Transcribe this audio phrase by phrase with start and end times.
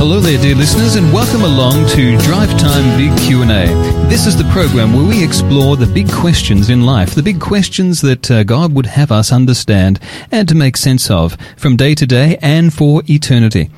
[0.00, 3.66] hello there, dear listeners, and welcome along to Drive Time Big Q&A.
[4.08, 8.00] This is the program where we explore the big questions in life, the big questions
[8.00, 10.00] that uh, God would have us understand
[10.32, 13.68] and to make sense of from day to day and for eternity.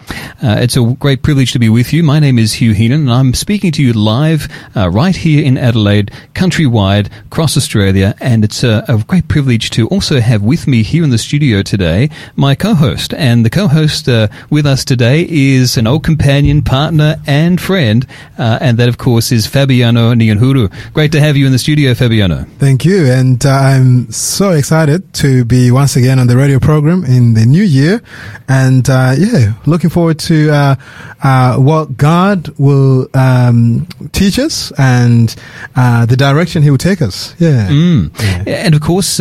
[0.40, 2.04] Uh, it's a great privilege to be with you.
[2.04, 4.46] My name is Hugh Heenan, and I'm speaking to you live
[4.76, 9.88] uh, right here in Adelaide, countrywide, across Australia, and it's a, a, great privilege to
[9.88, 13.12] also have with me here in the studio today my co-host.
[13.12, 18.06] And the co-host uh, with us today is an old companion, partner, and friend.
[18.38, 20.70] Uh, and that, of course, is Fabiano Nyahuru.
[20.92, 22.44] Great to have you in the studio, Fabiano.
[22.58, 23.06] Thank you.
[23.06, 27.46] And uh, I'm so excited to be once again on the radio program in the
[27.46, 28.02] new year.
[28.46, 30.74] And uh, yeah, looking forward to uh,
[31.22, 35.34] uh, what God will um, teach us and
[35.76, 37.34] uh, the direction He will take us.
[37.38, 37.68] Yeah.
[37.68, 38.46] Mm.
[38.46, 38.66] yeah.
[38.66, 39.18] And of course,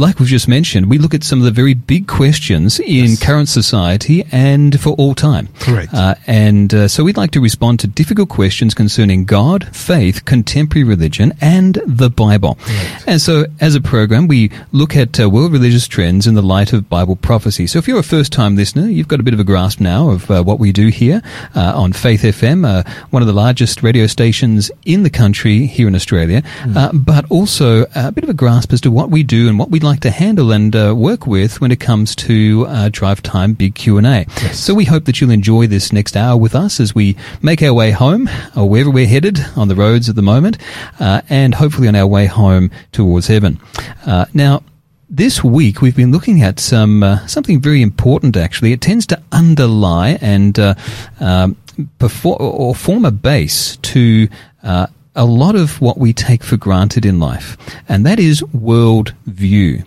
[0.00, 3.22] like we've just mentioned, we look at some of the very big questions in yes.
[3.22, 5.48] current society and for all time.
[5.60, 5.92] Correct.
[5.92, 10.84] Uh, and uh, so we'd like to respond to difficult questions concerning God, faith, contemporary
[10.84, 12.54] religion, and the Bible.
[12.62, 13.04] Correct.
[13.06, 16.72] And so as a program, we look at uh, world religious trends in the light
[16.72, 17.66] of Bible prophecy.
[17.66, 20.08] So if you're a first time listener, you've got a bit of a grasp now
[20.08, 21.20] of uh, what we do here
[21.54, 25.86] uh, on Faith FM, uh, one of the largest radio stations in the country here
[25.86, 27.04] in Australia, mm.
[27.04, 29.82] but also a bit of a grasp as to what we do and what we'd
[29.82, 33.54] like like to handle and uh, work with when it comes to uh, Drive Time
[33.54, 34.02] Big Q&A.
[34.02, 34.60] Yes.
[34.60, 37.74] So we hope that you'll enjoy this next hour with us as we make our
[37.74, 40.58] way home or wherever we're headed on the roads at the moment
[41.00, 43.60] uh, and hopefully on our way home towards heaven.
[44.06, 44.62] Uh, now,
[45.08, 48.36] this week we've been looking at some uh, something very important.
[48.36, 50.76] Actually, it tends to underlie and uh,
[51.18, 51.56] um,
[51.98, 54.28] perform or form a base to
[54.62, 54.86] uh,
[55.20, 57.58] a lot of what we take for granted in life,
[57.90, 59.84] and that is world view.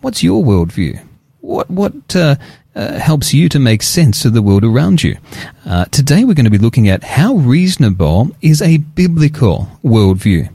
[0.00, 0.98] What's your world view?
[1.40, 2.34] What what uh,
[2.74, 5.18] uh, helps you to make sense of the world around you?
[5.64, 10.50] Uh, today, we're going to be looking at how reasonable is a biblical worldview.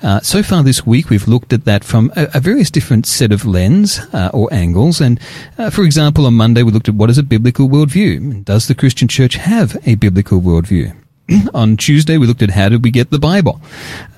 [0.00, 3.32] Uh, so far this week, we've looked at that from a, a various different set
[3.32, 5.00] of lens uh, or angles.
[5.00, 5.18] And
[5.58, 8.44] uh, for example, on Monday, we looked at what is a biblical worldview.
[8.44, 10.94] Does the Christian church have a biblical worldview?
[11.54, 13.60] on Tuesday, we looked at how did we get the Bible.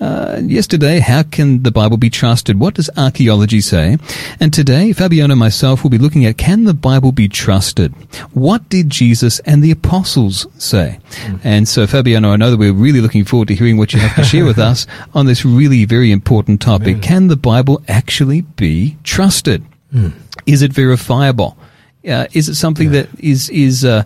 [0.01, 2.61] Uh, yesterday, how can the Bible be trusted?
[2.61, 3.97] What does archaeology say?
[4.41, 7.95] And today, Fabiano and myself will be looking at can the Bible be trusted?
[8.33, 11.01] What did Jesus and the apostles say?
[11.25, 11.41] Mm.
[11.45, 14.17] And so, Fabiano, I know that we're really looking forward to hearing what you have
[14.17, 16.89] to share with us on this really very important topic.
[16.89, 17.01] Amen.
[17.01, 19.65] Can the Bible actually be trusted?
[19.95, 20.13] Mm.
[20.47, 21.57] Is it verifiable?
[22.07, 23.03] Uh, is it something yeah.
[23.03, 24.05] that is is uh,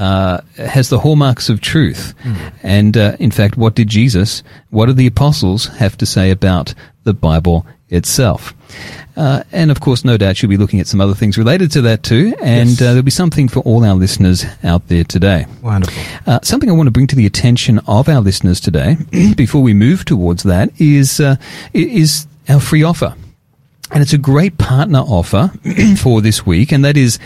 [0.00, 2.14] uh, has the hallmarks of truth.
[2.22, 2.52] Mm.
[2.62, 6.72] And uh, in fact, what did Jesus, what did the apostles have to say about
[7.04, 8.54] the Bible itself?
[9.14, 11.82] Uh, and of course, no doubt you'll be looking at some other things related to
[11.82, 12.34] that too.
[12.40, 12.80] And yes.
[12.80, 15.44] Uh, there'll be something for all our listeners out there today.
[15.60, 16.02] Wonderful.
[16.26, 18.96] Uh, something I want to bring to the attention of our listeners today,
[19.36, 21.36] before we move towards that, is uh,
[21.74, 23.14] is our free offer.
[23.92, 25.52] And it's a great partner offer
[25.98, 27.18] for this week, and that is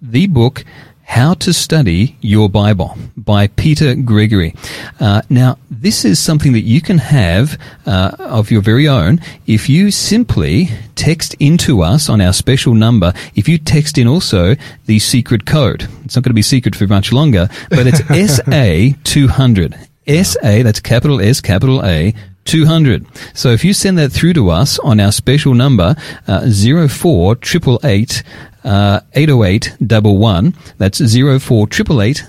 [0.00, 0.64] the book
[1.08, 4.54] how to Study Your Bible by Peter Gregory.
[5.00, 9.70] Uh, now, this is something that you can have uh, of your very own if
[9.70, 13.14] you simply text into us on our special number.
[13.34, 14.54] If you text in also
[14.84, 19.88] the secret code, it's not going to be secret for much longer, but it's SA200.
[20.24, 22.14] SA, that's capital S, capital A,
[22.48, 23.06] 200.
[23.34, 25.94] So if you send that through to us on our special number,
[26.26, 28.22] uh, 0488
[28.64, 30.54] uh, 80811.
[30.78, 32.24] That's 0488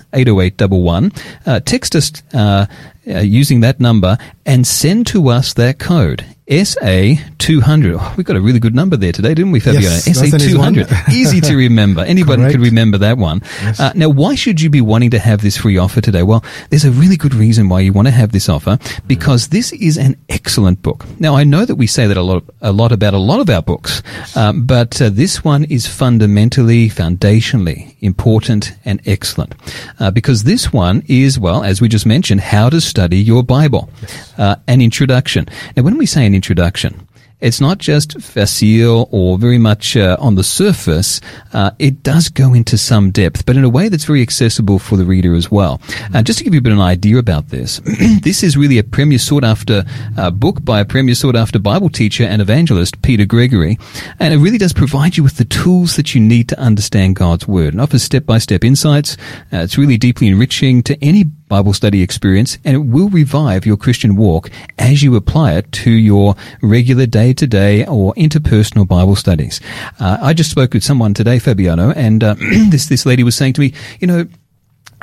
[1.46, 2.66] Uh, text us uh,
[3.06, 4.16] uh, using that number
[4.46, 6.24] and send to us that code.
[6.50, 7.96] SA200.
[8.00, 9.86] Oh, we've got a really good number there today, didn't we, Fabiano?
[9.86, 11.08] Yes, SA200.
[11.08, 12.02] Easy to remember.
[12.02, 13.40] Anybody could remember that one.
[13.62, 13.78] Yes.
[13.78, 16.24] Uh, now, why should you be wanting to have this free offer today?
[16.24, 19.72] Well, there's a really good reason why you want to have this offer because this
[19.74, 21.06] is an excellent book.
[21.20, 23.48] Now, I know that we say that a lot, a lot about a lot of
[23.48, 24.02] our books,
[24.34, 29.54] um, but uh, this one is fundamentally, foundationally important and excellent
[30.00, 33.88] uh, because this one is, well, as we just mentioned, how to study your Bible,
[34.36, 35.46] uh, an introduction.
[35.76, 37.06] Now, when we say an introduction,
[37.40, 41.20] it's not just facile or very much uh, on the surface.
[41.52, 44.96] Uh, it does go into some depth, but in a way that's very accessible for
[44.96, 45.80] the reader as well.
[46.14, 47.80] Uh, just to give you a bit of an idea about this,
[48.22, 49.84] this is really a premier sought after
[50.18, 53.78] uh, book by a premier sought after Bible teacher and evangelist, Peter Gregory,
[54.18, 57.48] and it really does provide you with the tools that you need to understand God's
[57.48, 59.16] Word and offers step by step insights.
[59.52, 63.76] Uh, it's really deeply enriching to any Bible study experience, and it will revive your
[63.76, 69.16] Christian walk as you apply it to your regular day to day or interpersonal Bible
[69.16, 69.60] studies.
[69.98, 72.34] Uh, I just spoke with someone today, Fabiano, and uh,
[72.70, 74.26] this this lady was saying to me, you know,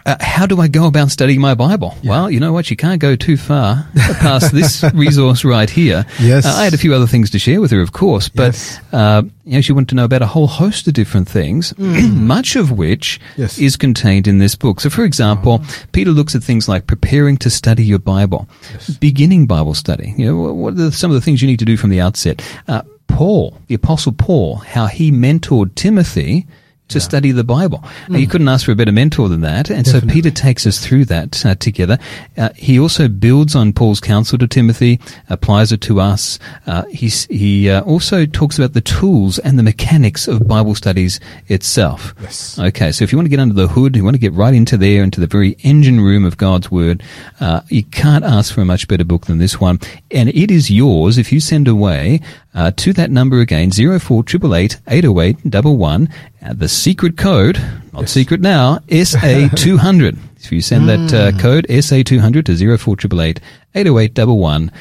[0.07, 1.95] uh, how do I go about studying my Bible?
[2.01, 2.09] Yeah.
[2.11, 2.71] Well, you know what?
[2.71, 3.87] You can't go too far
[4.19, 6.05] past this resource right here.
[6.19, 6.45] Yes.
[6.45, 8.79] Uh, I had a few other things to share with her, of course, but Yes.
[8.93, 12.55] uh, you know, she wanted to know about a whole host of different things, much
[12.55, 13.37] of which Mm.
[13.37, 13.59] Yes.
[13.59, 14.79] is contained in this book.
[14.81, 15.61] So, for example,
[15.91, 18.47] Peter looks at things like preparing to study your Bible,
[18.99, 20.13] beginning Bible study.
[20.17, 22.01] You know, what are the, some of the things you need to do from the
[22.01, 22.41] outset?
[22.67, 26.45] Uh, Paul, the Apostle Paul, how he mentored Timothy
[26.89, 27.83] to study the Bible.
[28.07, 30.79] Now, you couldn't ask for a better mentor than that, and so Peter takes us
[30.79, 31.97] through that uh, together.
[32.37, 34.99] Uh, he also builds on Paul's counsel to Timothy,
[35.29, 36.39] applies it to us.
[36.65, 42.13] Uh, he uh, also talks about the tools and the mechanics of Bible studies itself.
[42.21, 42.57] Yes.
[42.59, 44.53] Okay, so if you want to get under the hood, you want to get right
[44.53, 47.03] into there, into the very engine room of God's Word,
[47.39, 49.79] uh, you can't ask for a much better book than this one.
[50.11, 52.21] And it is yours if you send away
[52.57, 56.09] uh, to that number again, 0488 808 11,
[56.41, 57.61] uh, the secret code,
[57.93, 60.17] not secret now, SA200.
[60.37, 63.39] If you send that uh, code SA200 to 0488
[63.75, 64.71] 808 11,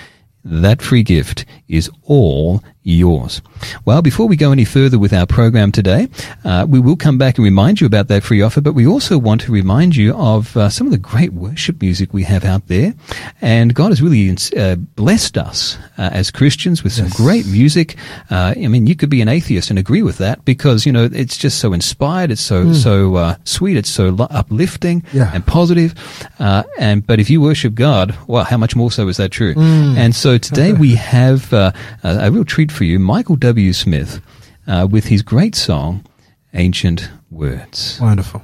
[0.44, 3.42] that free gift is all yours.
[3.84, 6.08] Well, before we go any further with our program today,
[6.44, 9.18] uh, we will come back and remind you about that free offer, but we also
[9.18, 12.68] want to remind you of uh, some of the great worship music we have out
[12.68, 12.94] there.
[13.42, 17.96] And God has really uh, blessed us uh, as Christians with some great music.
[18.30, 21.08] Uh, I mean, you could be an atheist and agree with that because, you know,
[21.12, 25.30] it's just so inspired, it's so, so uh, sweet, it's so lo- uplifting Yeah.
[25.34, 25.94] and positive.
[26.38, 29.54] Uh, and but if you worship God, well, how much more so is that true?
[29.56, 31.72] And so today we have uh,
[32.04, 33.72] a, a real treat for you, Michael W.
[33.72, 34.20] Smith,
[34.66, 36.04] uh, with his great song,
[36.52, 38.42] "Ancient Words." Wonderful.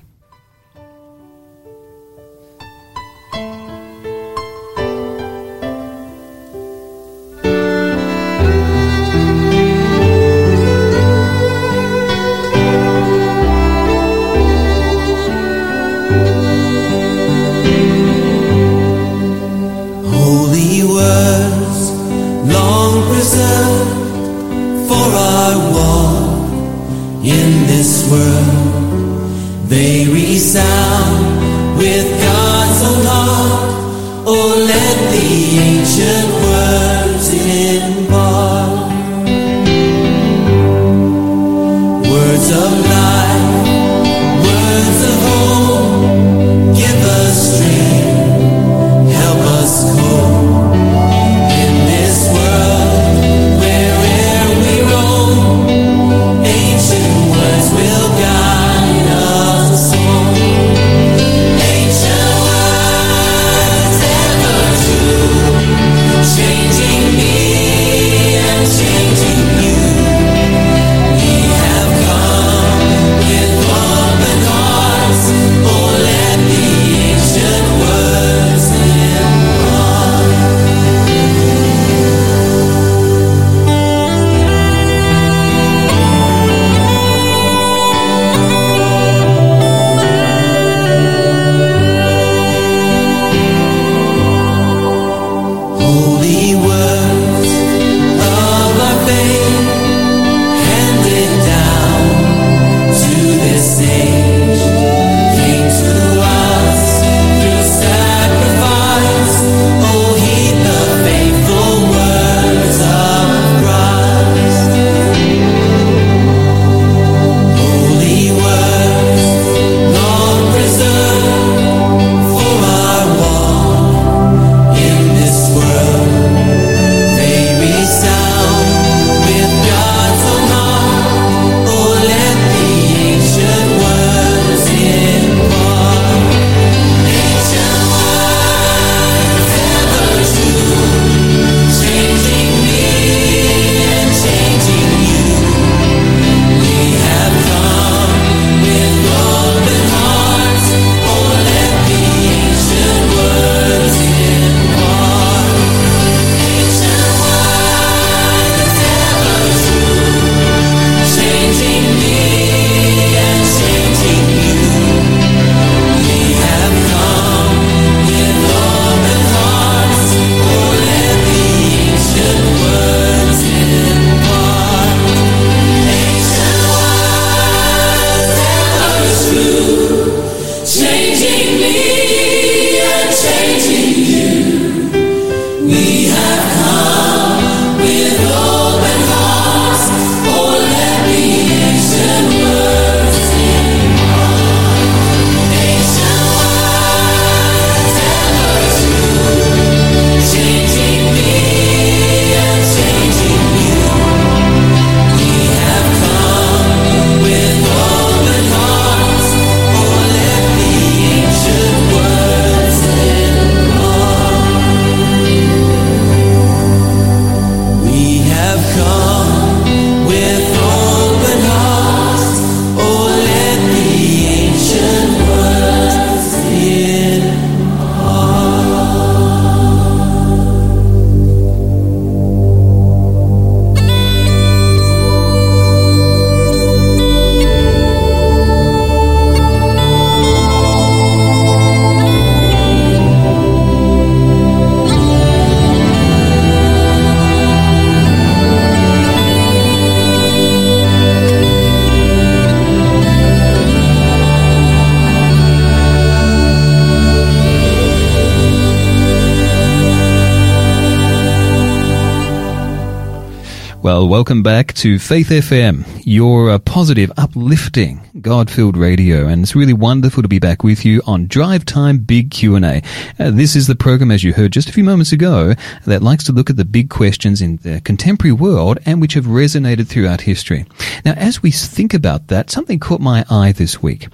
[264.12, 270.22] Welcome back to Faith FM, your uh, positive, uplifting, God-filled radio, and it's really wonderful
[270.22, 272.82] to be back with you on Drive Time Big Q&A.
[273.18, 275.54] Uh, this is the program, as you heard just a few moments ago,
[275.86, 279.24] that likes to look at the big questions in the contemporary world and which have
[279.24, 280.66] resonated throughout history.
[281.06, 284.08] Now, as we think about that, something caught my eye this week.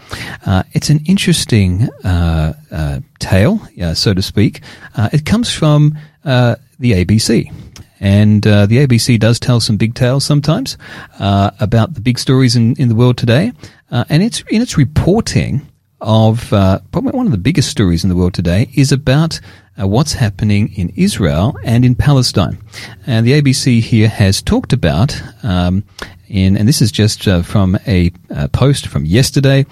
[0.46, 3.60] Uh, it's an interesting uh, uh, tale,
[3.94, 4.60] so to speak.
[4.96, 7.52] Uh, it comes from the ABC.
[8.00, 10.76] And uh, the ABC does tell some big tales sometimes
[11.18, 13.52] uh, about the big stories in, in the world today.
[13.90, 15.66] Uh, and it's in its reporting
[16.00, 19.40] of uh, probably one of the biggest stories in the world today is about
[19.80, 22.58] uh, what's happening in Israel and in Palestine.
[23.06, 25.84] And the ABC here has talked about, um,
[26.28, 29.66] in, and this is just uh, from a, a, post from yesterday,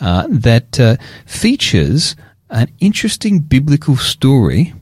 [0.00, 2.14] that features
[2.50, 4.74] an interesting biblical story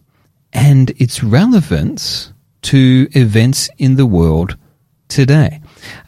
[0.53, 4.57] and its relevance to events in the world
[5.09, 5.61] today.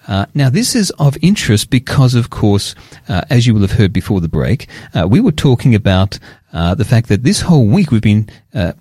[0.08, 2.74] Uh, now, this is of interest because, of course,
[3.08, 6.18] uh, as you will have heard before the break, uh, we were talking about
[6.52, 8.72] uh, the fact that this whole week we've been uh,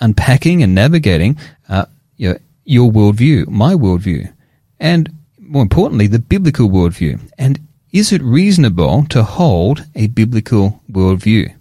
[0.00, 4.32] unpacking and navigating uh, your, your worldview, my worldview,
[4.80, 7.20] and more importantly, the biblical worldview.
[7.38, 7.60] And
[7.92, 11.54] is it reasonable to hold a biblical worldview?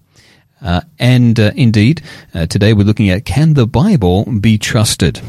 [0.62, 2.02] Uh, and uh, indeed,
[2.34, 5.22] uh, today we're looking at can the Bible be trusted?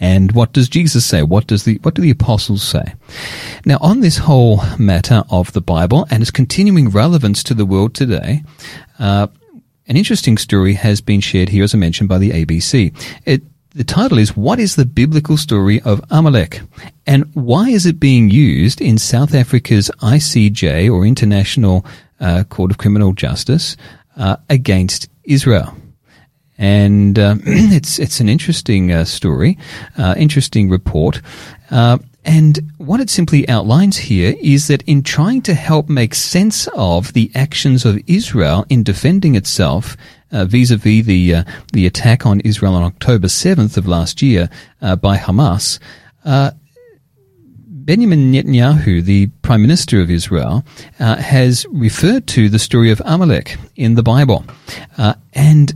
[0.00, 1.22] And what does Jesus say?
[1.22, 2.94] What does the what do the apostles say?
[3.64, 7.94] Now, on this whole matter of the Bible and its continuing relevance to the world
[7.94, 8.42] today,
[8.98, 9.28] uh,
[9.86, 12.92] an interesting story has been shared here, as I mentioned, by the ABC.
[13.24, 16.60] It, the title is "What is the biblical story of Amalek,
[17.06, 21.86] and why is it being used in South Africa's ICJ or International
[22.18, 23.76] uh, Court of Criminal Justice
[24.16, 25.74] uh, against Israel.
[26.56, 29.58] And uh, it's it's an interesting uh, story,
[29.98, 31.20] uh, interesting report.
[31.70, 36.68] Uh, and what it simply outlines here is that in trying to help make sense
[36.68, 39.96] of the actions of Israel in defending itself
[40.30, 44.48] vis-a-vis the the attack on Israel on October 7th of last year
[44.80, 45.78] uh, by Hamas,
[46.24, 46.52] uh,
[47.84, 50.64] Benjamin Netanyahu, the Prime Minister of Israel,
[50.98, 54.46] uh, has referred to the story of Amalek in the Bible.
[54.96, 55.74] Uh, and,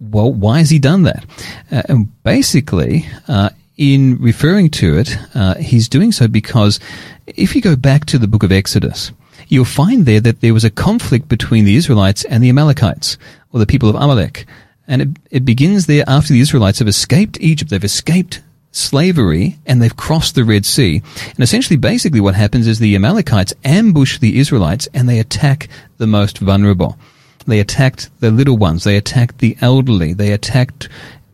[0.00, 1.26] well, why has he done that?
[1.70, 6.80] Uh, and basically, uh, in referring to it, uh, he's doing so because
[7.26, 9.12] if you go back to the book of Exodus,
[9.48, 13.18] you'll find there that there was a conflict between the Israelites and the Amalekites,
[13.52, 14.46] or the people of Amalek.
[14.88, 17.70] And it, it begins there after the Israelites have escaped Egypt.
[17.70, 18.40] They've escaped
[18.74, 21.00] slavery and they've crossed the Red Sea.
[21.26, 26.06] And essentially, basically what happens is the Amalekites ambush the Israelites and they attack the
[26.06, 26.98] most vulnerable.
[27.46, 28.84] They attacked the little ones.
[28.84, 30.12] They attacked the elderly.
[30.12, 30.88] They attacked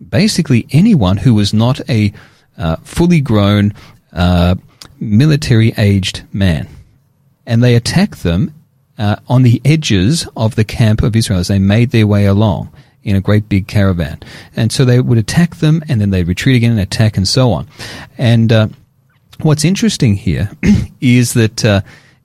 [0.07, 2.13] basically anyone who was not a
[2.59, 3.73] uh, fully grown,
[4.13, 4.57] uh,
[4.99, 6.69] military aged man.
[7.47, 8.55] And they attacked them
[8.99, 12.71] uh, on the edges of the camp of Israel as they made their way along
[13.03, 14.21] in a great big caravan.
[14.57, 17.53] And so they would attack them and then they'd retreat again and attack and so
[17.53, 17.69] on.
[18.19, 18.69] And uh,
[19.41, 20.51] what's interesting here
[21.01, 21.81] is that uh,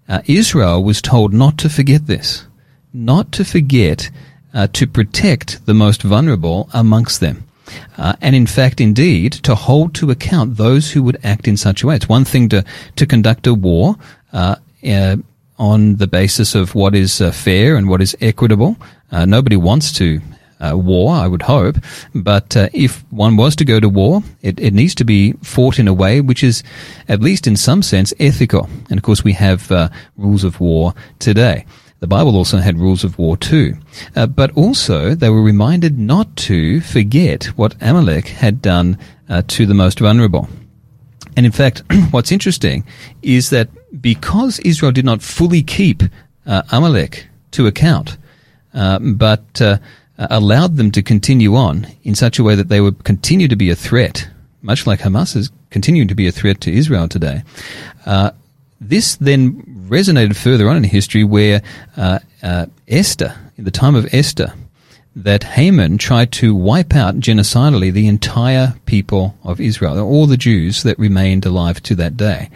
[0.07, 2.45] uh, Israel was told not to forget this,
[2.93, 4.09] not to forget
[4.53, 7.47] uh, to protect the most vulnerable amongst them.
[7.97, 11.81] Uh, and in fact, indeed, to hold to account those who would act in such
[11.83, 11.95] a way.
[11.95, 12.63] It's one thing to,
[12.95, 13.95] to conduct a war
[14.31, 14.57] uh,
[15.57, 18.77] on the basis of what is fair and what is equitable.
[19.11, 20.21] nobody wants to
[20.59, 21.77] uh, war, I would hope.
[22.13, 25.79] But uh, if one was to go to war, it, it, needs to be fought
[25.79, 26.63] in a way which is,
[27.07, 28.69] at least in some sense, ethical.
[28.89, 31.65] And of course, we have uh, rules of war today.
[31.99, 33.77] The Bible also had rules of war too.
[34.15, 38.97] Uh, but also, they were reminded not to forget what Amalek had done
[39.29, 40.47] uh, to the most vulnerable.
[41.37, 42.85] And in fact, what's interesting
[43.21, 43.69] is that
[44.01, 46.03] because Israel did not fully keep
[46.45, 48.17] uh, Amalek to account,
[48.73, 49.61] but
[50.17, 53.69] allowed them to continue on in such a way that they would continue to be
[53.69, 54.27] a threat,
[54.61, 57.43] much like Hamas is continuing to be a threat to Israel today.
[58.05, 58.31] Uh,
[58.79, 61.61] this then resonated further on in history where
[61.97, 64.53] uh, uh Esther, in the time of Esther,
[65.15, 70.83] that Haman tried to wipe out genocidally the entire people of Israel, all the Jews
[70.83, 72.49] that remained alive to that day.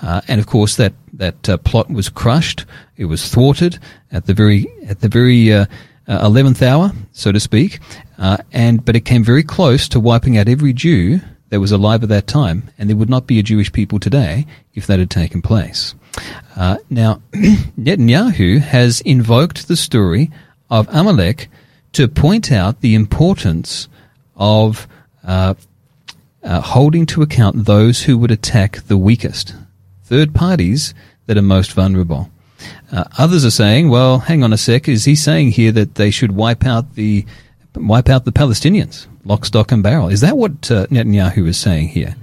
[0.00, 2.64] Uh, and of course, that that uh, plot was crushed.
[2.96, 3.78] It was thwarted
[4.10, 5.66] at the very at the very uh, uh,
[6.08, 7.80] eleventh hour, so to speak,
[8.18, 11.20] uh, and but it came very close to wiping out every Jew
[11.50, 14.46] that was alive at that time, and there would not be a Jewish people today
[14.74, 15.94] if that had taken place.
[16.56, 20.30] Uh, now, Netanyahu has invoked the story
[20.70, 21.48] of Amalek
[21.92, 23.88] to point out the importance
[24.36, 24.88] of
[25.24, 25.54] uh,
[26.42, 29.54] uh, holding to account those who would attack the weakest,
[30.04, 30.94] third parties
[31.26, 32.30] that are most vulnerable.
[32.92, 36.10] Uh, others are saying, well, hang on a sec, is he saying here that they
[36.10, 37.24] should wipe out the
[37.74, 40.08] wipe out the Palestinians, lock, stock, and barrel?
[40.08, 42.16] Is that what uh, Netanyahu is saying here?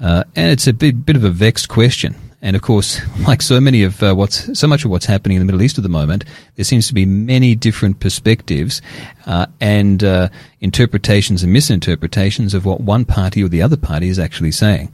[0.00, 2.14] Uh, and it's a bit, bit of a vexed question.
[2.42, 5.40] And of course, like so many of uh, what's so much of what's happening in
[5.40, 8.82] the Middle East at the moment, there seems to be many different perspectives
[9.26, 10.28] uh, and uh,
[10.60, 14.92] interpretations and misinterpretations of what one party or the other party is actually saying.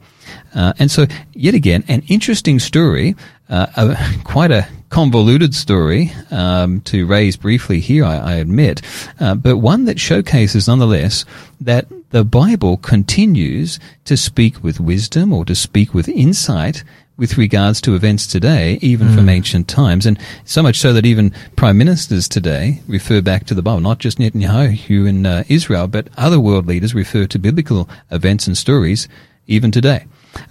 [0.54, 3.14] Uh, and so, yet again, an interesting story,
[3.52, 8.82] uh, a, quite a convoluted story um, to raise briefly here, I, I admit,
[9.20, 11.24] uh, but one that showcases nonetheless
[11.60, 16.84] that the Bible continues to speak with wisdom or to speak with insight
[17.16, 19.14] with regards to events today, even mm.
[19.14, 23.54] from ancient times, and so much so that even prime ministers today refer back to
[23.54, 23.80] the Bible.
[23.80, 28.56] Not just Netanyahu in uh, Israel, but other world leaders refer to biblical events and
[28.56, 29.08] stories
[29.46, 30.06] even today.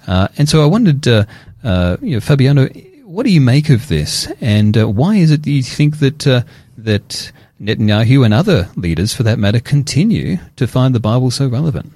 [0.07, 1.25] Uh, and so I wondered, uh,
[1.63, 2.69] uh, you know, Fabiano,
[3.12, 6.26] what do you make of this, and uh, why is it that you think that
[6.26, 6.43] uh,
[6.78, 11.91] that Netanyahu and other leaders, for that matter, continue to find the Bible so relevant?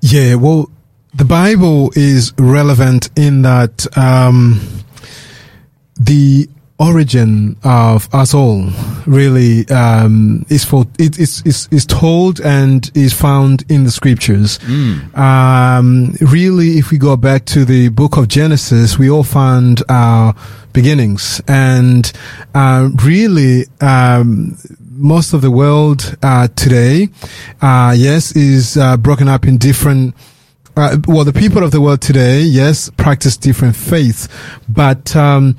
[0.00, 0.70] Yeah, well,
[1.14, 4.60] the Bible is relevant in that um,
[6.00, 8.68] the origin of us all
[9.06, 14.58] really um, is for it is, is is told and is found in the scriptures.
[14.58, 15.16] Mm.
[15.16, 20.34] Um, really, if we go back to the book of Genesis, we all find our
[20.72, 22.10] beginnings, and
[22.54, 23.66] uh, really.
[23.80, 24.56] Um,
[24.94, 27.08] most of the world uh, today,
[27.60, 30.14] uh, yes, is uh, broken up in different
[30.76, 34.28] uh, well, the people of the world today, yes, practice different faiths,
[34.68, 35.56] but um,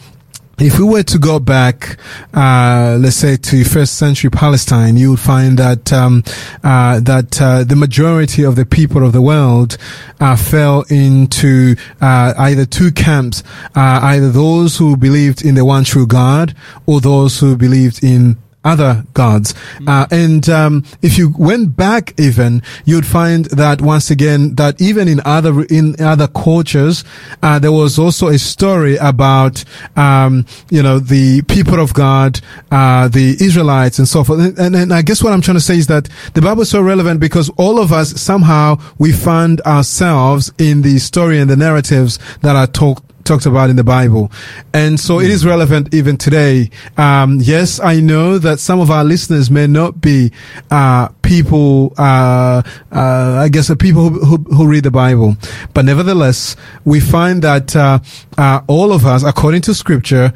[0.64, 1.98] if we were to go back,
[2.34, 6.24] uh, let's say to first century Palestine, you would find that um,
[6.64, 9.78] uh, that uh, the majority of the people of the world
[10.22, 13.44] uh, fell into uh, either two camps:
[13.76, 18.38] uh, either those who believed in the one true God, or those who believed in
[18.64, 19.54] other gods.
[19.80, 19.90] Mm.
[19.90, 25.08] Uh, and um, if you went back even, you'd find that once again that even
[25.08, 27.04] in other in other cultures,
[27.42, 29.64] uh, there was also a story about
[29.96, 32.40] um, you know the people of God,
[32.72, 34.58] uh, the Israelites, and so forth.
[34.58, 36.82] And, and, I guess what I'm trying to say is that the Bible is so
[36.82, 42.20] relevant because all of us somehow we find ourselves in the story and the narratives
[42.42, 44.32] that are talked talked about in the Bible.
[44.74, 46.70] And so it is relevant even today.
[46.98, 50.32] Um, yes, I know that some of our listeners may not be,
[50.72, 55.36] uh, people, uh, uh, I guess, the people who, who, who, read the Bible.
[55.74, 56.56] But nevertheless,
[56.86, 58.00] we find that, uh,
[58.38, 60.34] uh, all of us, according to scripture,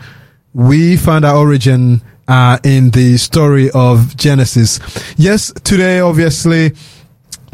[0.54, 4.80] we find our origin, uh, in the story of Genesis.
[5.18, 6.74] Yes, today, obviously,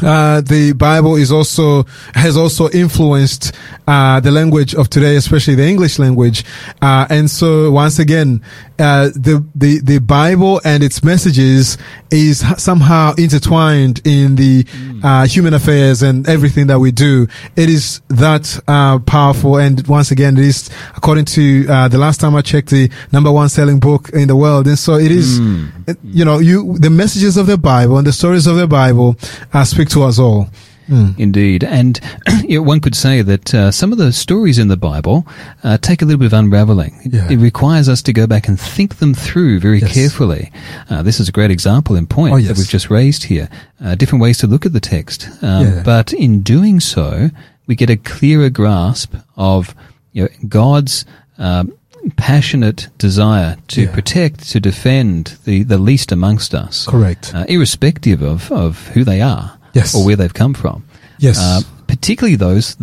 [0.02, 1.84] uh, the Bible is also
[2.16, 3.54] has also influenced
[3.88, 6.44] uh, the language of today, especially the English language.
[6.82, 8.42] Uh, and so, once again,
[8.80, 11.78] uh, the the the Bible and its messages
[12.10, 15.28] is somehow intertwined in the mm.
[15.28, 17.28] human affairs and everything that we do.
[17.56, 19.58] It is that uh, powerful.
[19.58, 23.50] And once again, it is according to the last time I checked, the number one
[23.50, 24.68] selling book in the world.
[24.68, 25.98] And so, it is, mm.
[26.04, 29.16] you know, you the messages of the Bible and the stories of the Bible
[29.64, 30.50] speak to us all.
[30.88, 31.18] Mm.
[31.18, 31.64] Indeed.
[31.64, 32.00] And
[32.44, 35.26] you know, one could say that uh, some of the stories in the Bible
[35.64, 37.00] uh, take a little bit of unraveling.
[37.06, 37.30] Yeah.
[37.32, 39.94] It requires us to go back and think them through very yes.
[39.94, 40.52] carefully.
[40.90, 42.50] Uh, this is a great example in point oh, yes.
[42.50, 43.50] that we've just raised here.
[43.84, 45.28] Uh, different ways to look at the text.
[45.42, 45.84] Um, yeah.
[45.84, 47.30] But in doing so,
[47.68, 49.74] we get a clearer grasp of
[50.12, 51.06] you know, God's
[51.38, 51.74] um,
[52.18, 53.94] passionate desire to yeah.
[53.94, 56.86] protect, to defend the, the least amongst us.
[56.86, 57.34] Correct.
[57.34, 59.96] Uh, irrespective of, of who they are yes.
[59.96, 60.86] or where they've come from.
[61.20, 61.40] Yes.
[61.40, 62.76] Uh, particularly those,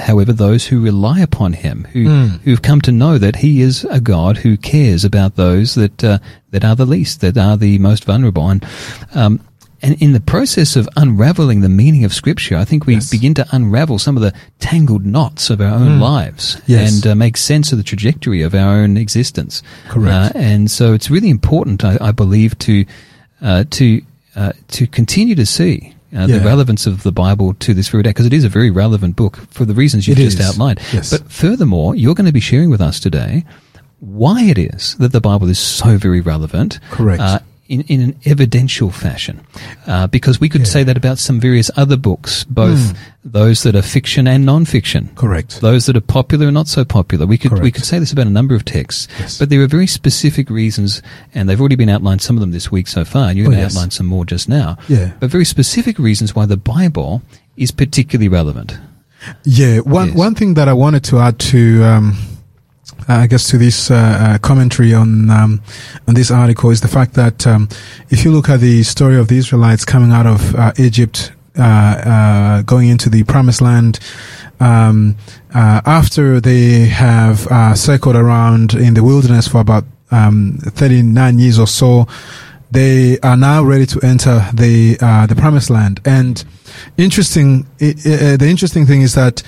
[0.00, 2.40] however, those who rely upon Him, who mm.
[2.40, 6.18] who've come to know that He is a God who cares about those that uh,
[6.50, 8.66] that are the least, that are the most vulnerable, and
[9.14, 9.40] um,
[9.80, 13.10] and in the process of unraveling the meaning of Scripture, I think we yes.
[13.10, 16.00] begin to unravel some of the tangled knots of our own mm.
[16.00, 16.92] lives yes.
[16.92, 19.62] and uh, make sense of the trajectory of our own existence.
[19.88, 20.34] Correct.
[20.34, 22.84] Uh, and so it's really important, I, I believe, to
[23.40, 24.02] uh, to
[24.34, 26.38] uh, to continue to see uh, yeah.
[26.38, 29.16] the relevance of the Bible to this very day, because it is a very relevant
[29.16, 30.48] book for the reasons you've it just is.
[30.48, 30.80] outlined.
[30.92, 31.10] Yes.
[31.10, 33.44] But furthermore, you're going to be sharing with us today
[34.00, 36.78] why it is that the Bible is so very relevant.
[36.90, 37.20] Correct.
[37.20, 39.46] Uh, in, in an evidential fashion.
[39.86, 40.66] Uh, because we could yeah.
[40.66, 42.96] say that about some various other books, both mm.
[43.24, 45.10] those that are fiction and non-fiction.
[45.14, 45.60] Correct.
[45.60, 47.26] Those that are popular and not so popular.
[47.26, 47.62] We could, Correct.
[47.62, 49.06] we could say this about a number of texts.
[49.18, 49.38] Yes.
[49.38, 51.02] But there are very specific reasons,
[51.34, 53.50] and they've already been outlined, some of them this week so far, and you're oh,
[53.50, 53.76] going to yes.
[53.76, 54.78] outline some more just now.
[54.88, 55.12] Yeah.
[55.20, 57.22] But very specific reasons why the Bible
[57.56, 58.78] is particularly relevant.
[59.44, 60.16] Yeah, one Yes.
[60.16, 62.16] one thing that I wanted to add to, um,
[63.08, 65.62] I guess, to this uh, uh, commentary on um,
[66.06, 67.68] on this article is the fact that um,
[68.10, 71.62] if you look at the story of the Israelites coming out of uh, Egypt, uh,
[71.62, 73.98] uh, going into the Promised Land.
[74.60, 75.14] Um,
[75.54, 81.60] uh, after they have uh, circled around in the wilderness for about um, 39 years
[81.60, 82.08] or so,
[82.70, 86.00] they are now ready to enter the uh, the promised land.
[86.04, 86.44] And
[86.96, 89.42] interesting, i- i- uh, the interesting thing is that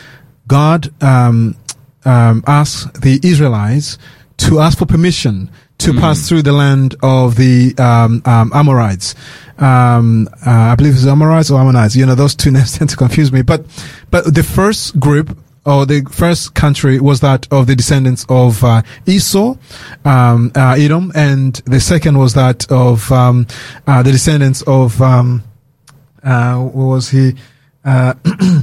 [0.47, 1.57] God um,
[2.05, 3.99] um, the Israelites
[4.39, 9.15] to ask for permission to pass through the land of the um, um, Amorites.
[9.59, 11.97] Um, uh, I believe it's Amorites or Ammonites.
[11.97, 13.43] You know, those two names tend to confuse me.
[13.43, 13.65] But
[14.11, 18.83] but the first group or the first country was that of the descendants of uh,
[19.07, 19.57] Esau,
[20.05, 23.47] um, uh, Edom, and the second was that of um,
[23.87, 25.43] uh, the descendants of um,
[26.23, 27.35] uh, what was he?
[27.85, 28.15] Uh,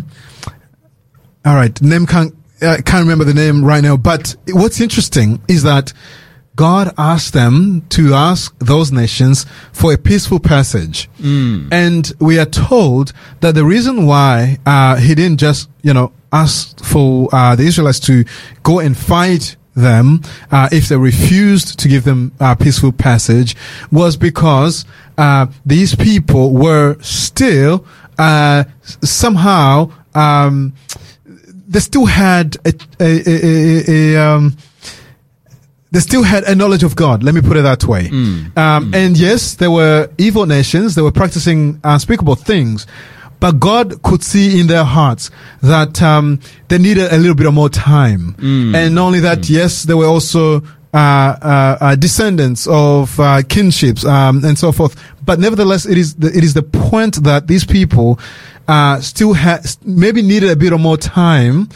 [1.45, 3.97] all right, name can't uh, can't remember the name right now.
[3.97, 5.93] But what's interesting is that
[6.55, 11.07] God asked them to ask those nations for a peaceful passage,
[11.71, 16.83] and we are told that the reason why uh, He didn't just you know ask
[16.83, 18.25] for uh, the Israelites to
[18.63, 23.55] go and fight them uh, if they refused to give them a peaceful passage
[23.91, 24.83] was because
[25.19, 27.85] uh, these people were still
[28.17, 28.63] uh,
[29.03, 30.73] somehow um,
[31.67, 34.56] they still had a, a, a, a, um,
[35.91, 37.23] they still had a knowledge of God.
[37.23, 38.10] Let me put it that way.
[38.10, 40.95] Um, And yes, there were evil nations.
[40.95, 42.86] They were practicing unspeakable things.
[43.39, 45.30] But God could see in their hearts
[45.62, 48.36] that um, they needed a little bit of more time.
[48.75, 54.03] And not only that, yes, they were also uh, uh, uh, descendants of uh, kinships
[54.06, 54.95] um, and so forth.
[55.23, 58.19] But nevertheless, it is the, it is the point that these people
[58.67, 61.69] uh, still had maybe needed a bit of more time,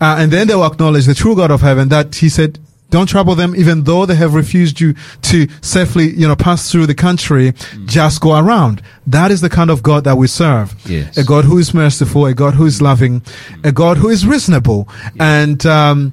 [0.00, 1.88] uh, and then they will acknowledge the true God of heaven.
[1.88, 2.58] That He said,
[2.90, 6.86] "Don't trouble them, even though they have refused you to safely, you know, pass through
[6.86, 7.52] the country.
[7.84, 10.74] Just go around." That is the kind of God that we serve.
[10.86, 11.16] Yes.
[11.16, 13.22] A God who is merciful, a God who is loving,
[13.64, 15.64] a God who is reasonable, and.
[15.66, 16.12] Um,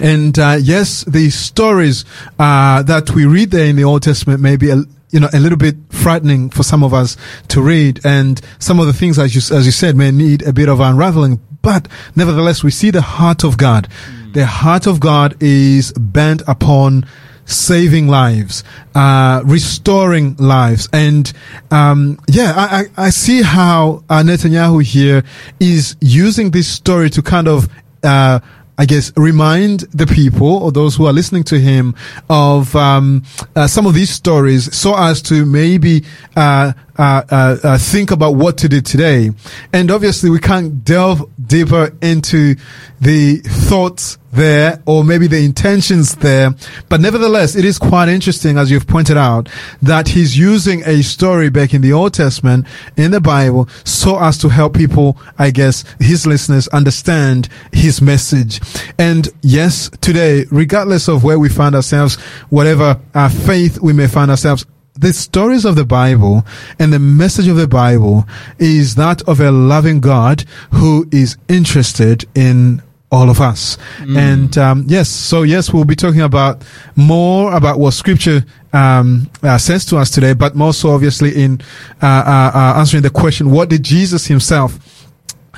[0.00, 2.04] and uh, yes, the stories
[2.38, 4.82] uh, that we read there in the Old Testament may be a,
[5.14, 7.16] you know a little bit frightening for some of us
[7.48, 10.52] to read, and some of the things, as you as you said, may need a
[10.52, 11.40] bit of unraveling.
[11.62, 13.88] But nevertheless, we see the heart of God.
[14.34, 17.06] The heart of God is bent upon
[17.46, 20.88] saving lives, uh, restoring lives.
[20.92, 21.32] And,
[21.70, 25.24] um, yeah, I, I, I see how uh, Netanyahu here
[25.60, 27.68] is using this story to kind of,
[28.02, 28.40] uh,
[28.76, 31.94] I guess, remind the people or those who are listening to him
[32.28, 33.22] of um,
[33.54, 38.36] uh, some of these stories so as to maybe uh, uh, uh, uh, think about
[38.36, 39.30] what to do today.
[39.72, 42.56] And obviously, we can't delve deeper into
[43.00, 46.54] the thoughts there or maybe the intentions there.
[46.88, 49.48] But nevertheless, it is quite interesting, as you've pointed out,
[49.82, 54.38] that he's using a story back in the Old Testament in the Bible so as
[54.38, 58.60] to help people, I guess, his listeners understand his message.
[58.98, 62.16] And yes, today, regardless of where we find ourselves,
[62.50, 66.44] whatever our faith we may find ourselves, the stories of the Bible
[66.78, 68.26] and the message of the Bible
[68.58, 72.80] is that of a loving God who is interested in
[73.10, 73.76] all of us.
[74.18, 76.64] And um, yes, so yes, we'll be talking about
[76.96, 81.60] more about what Scripture um, uh, says to us today, but more so obviously in
[82.02, 85.03] uh, uh, uh, answering the question, what did Jesus himself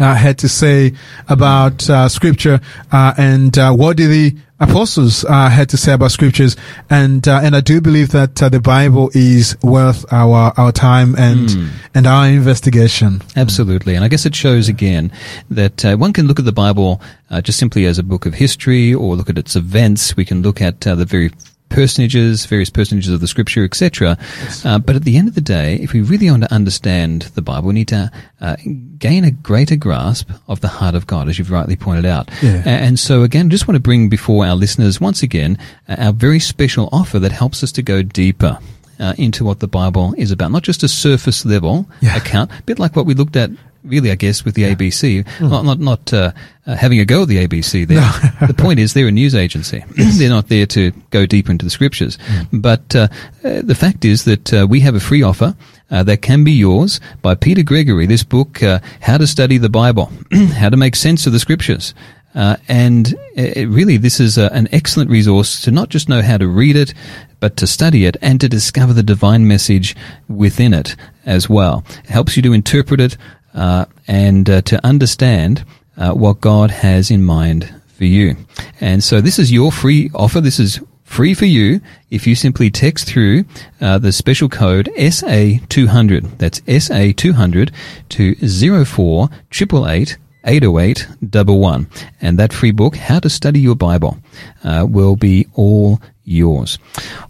[0.04, 0.92] had to say
[1.28, 2.61] about uh, scripture
[2.92, 6.56] uh, and uh, what did the apostles uh, had to say about scriptures
[6.88, 11.14] and uh, and I do believe that uh, the Bible is worth our our time
[11.16, 13.22] and and our investigation.
[13.37, 13.94] Absolutely.
[13.94, 15.12] And I guess it shows again
[15.50, 18.35] that uh, one can look at the Bible uh, just simply as a book of
[18.35, 20.16] history or look at its events.
[20.16, 21.30] We can look at uh, the very
[21.68, 24.16] personages, various personages of the scripture, etc.
[24.64, 27.42] Uh, but at the end of the day, if we really want to understand the
[27.42, 28.57] Bible, we need to uh,
[28.98, 32.31] gain a greater grasp of the heart of God, as you've rightly pointed out.
[32.42, 32.62] Yeah.
[32.66, 36.40] And so again, just want to bring before our listeners once again uh, our very
[36.40, 38.59] special offer that helps us to go deeper.
[38.98, 42.16] Uh, into what the Bible is about, not just a surface level Yeah.
[42.16, 43.50] account, a bit like what we looked at
[43.87, 45.27] really, I guess, with the ABC.
[45.40, 46.33] Not not not uh,
[46.66, 47.87] uh, having a go at the ABC.
[47.87, 48.01] There,
[48.46, 49.85] the point is they're a news agency.
[49.96, 52.18] they're not there to go deeper into the scriptures.
[52.53, 53.09] But uh,
[53.44, 55.57] uh, the fact is that uh, we have a free offer.
[55.88, 58.07] Uh, that can be yours by Peter Gregory.
[58.07, 60.11] This book, uh, How to Study the Bible,
[60.55, 61.94] How to Make Sense of the Scriptures.
[62.37, 66.37] Uh, and uh, really, this is uh, an excellent resource to not just know how
[66.37, 66.92] to read it,
[67.40, 69.96] but to study it and to discover the divine message
[70.29, 71.83] within it as well.
[72.05, 73.16] It helps you to interpret it.
[73.56, 75.64] Uh, and uh, to understand
[75.96, 78.36] uh, what God has in mind for you.
[78.80, 80.40] And so this is your free offer.
[80.40, 83.44] This is free for you if you simply text through
[83.80, 86.38] uh, the special code SA200.
[86.38, 87.72] That's SA200
[88.10, 91.90] to 04 888 808 11.
[92.20, 94.18] And that free book, How to Study Your Bible,
[94.62, 96.78] uh, will be all yours.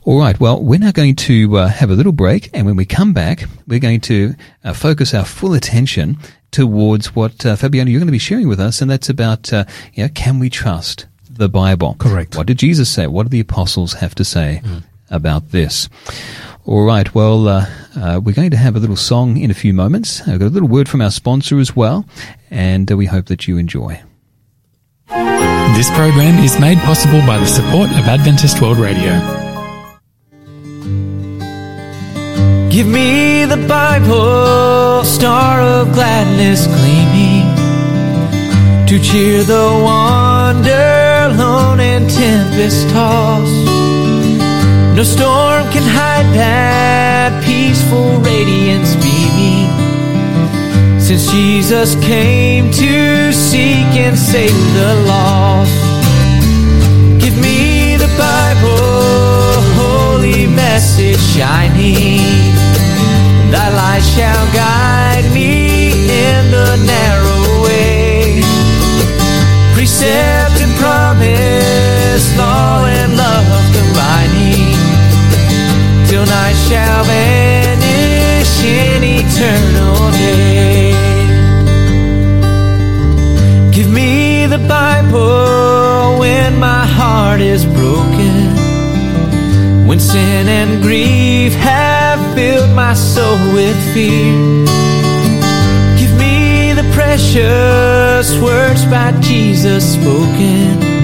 [0.02, 0.38] All right.
[0.40, 2.50] Well, we're now going to uh, have a little break.
[2.52, 6.18] And when we come back, we're going to uh, focus our full attention
[6.50, 8.80] towards what, uh, Fabiano, you're going to be sharing with us.
[8.80, 11.94] And that's about, uh, you know, can we trust the Bible?
[11.98, 12.36] Correct.
[12.36, 13.06] What did Jesus say?
[13.06, 14.82] What do the apostles have to say mm.
[15.10, 15.88] about this?
[16.64, 17.14] All right.
[17.14, 20.22] Well, uh, uh, we're going to have a little song in a few moments.
[20.26, 22.06] I've got a little word from our sponsor as well,
[22.50, 24.02] and uh, we hope that you enjoy.
[25.08, 29.12] This program is made possible by the support of Adventist World Radio.
[32.70, 37.46] Give me the Bible, star of gladness gleaming,
[38.86, 43.76] to cheer the wander, lone and tempest tossed
[44.96, 49.85] no storm can hide that peaceful radiance beaming.
[51.06, 55.70] Since Jesus came to seek and save the lost.
[57.22, 62.26] Give me the Bible, holy message shining.
[63.52, 68.42] Thy light shall guide me in the narrow way.
[69.74, 73.46] Precept and promise, law and love
[73.78, 74.74] combining
[76.08, 80.75] till night shall vanish in eternal day.
[84.56, 88.56] The Bible when my heart is broken,
[89.86, 94.64] when sin and grief have filled my soul with fear.
[96.00, 100.96] Give me the precious words by Jesus spoken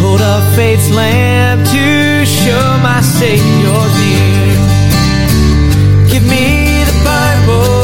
[0.00, 4.56] hold up faith's lamp to show my Savior near.
[6.10, 7.79] Give me the Bible,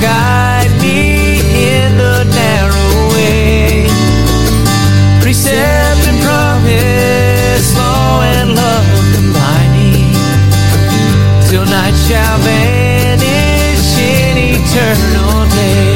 [0.00, 1.40] guide me
[1.74, 3.86] in the narrow way.
[5.20, 10.12] Precept and promise, law and love combining,
[11.48, 15.89] till night shall vanish in eternal day.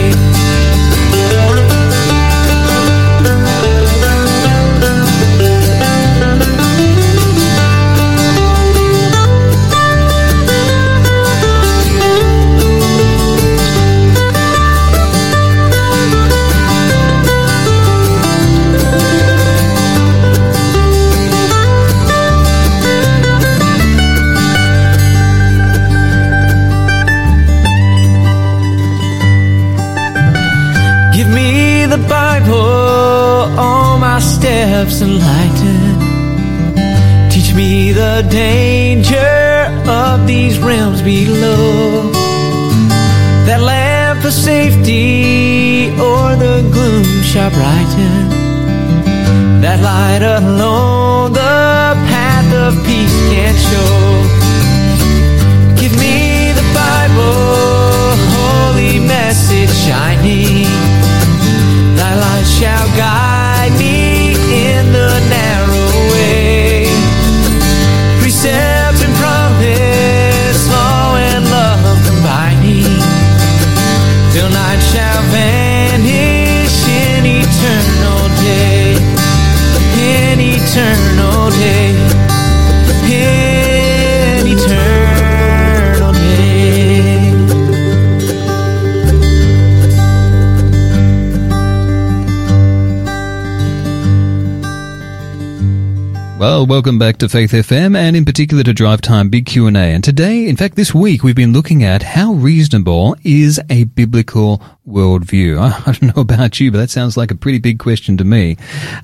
[96.64, 99.70] Well, welcome back to Faith FM and in particular to Drive Time Big Q&A.
[99.70, 104.62] And today, in fact, this week we've been looking at how reasonable is a biblical
[104.88, 105.59] worldview.
[105.87, 108.57] I don't know about you, but that sounds like a pretty big question to me.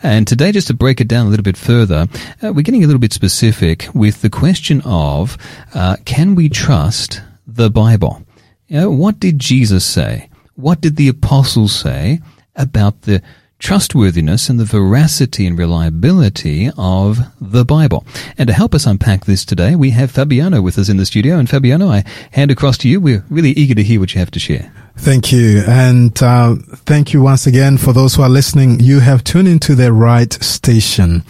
[0.03, 2.09] And today, just to break it down a little bit further,
[2.43, 5.37] uh, we're getting a little bit specific with the question of,
[5.75, 8.25] uh, can we trust the Bible?
[8.69, 10.31] You know, what did Jesus say?
[10.55, 12.23] What did the apostles say
[12.57, 13.23] about the
[13.61, 18.05] trustworthiness and the veracity and reliability of the Bible.
[18.37, 21.39] And to help us unpack this today, we have Fabiano with us in the studio.
[21.39, 23.01] And Fabiano, I hand across to you.
[23.01, 24.73] We're really eager to hear what you have to share.
[24.97, 25.63] Thank you.
[25.67, 28.81] And uh, thank you once again for those who are listening.
[28.81, 31.23] You have tuned into the right station.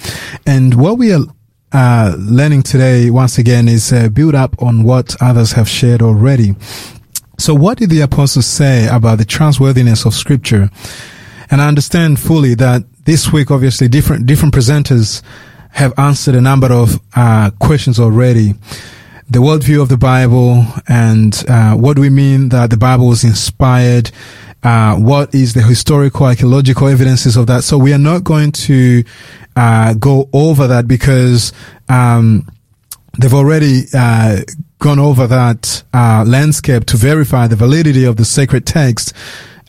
[0.47, 1.21] And what we are
[1.73, 6.55] uh, learning today, once again, is uh, build up on what others have shared already.
[7.39, 10.71] So what did the apostles say about the trustworthiness of scripture?
[11.51, 15.23] And I understand fully that this week, obviously, different, different presenters
[15.71, 18.55] have answered a number of, uh, questions already.
[19.29, 24.11] The worldview of the Bible and, uh, what we mean that the Bible was inspired?
[24.63, 27.65] Uh, what is the historical archaeological evidences of that?
[27.65, 29.05] So we are not going to,
[29.57, 31.53] uh, go over that because,
[31.89, 32.47] um,
[33.19, 34.43] they've already uh,
[34.79, 39.13] gone over that uh, landscape to verify the validity of the sacred text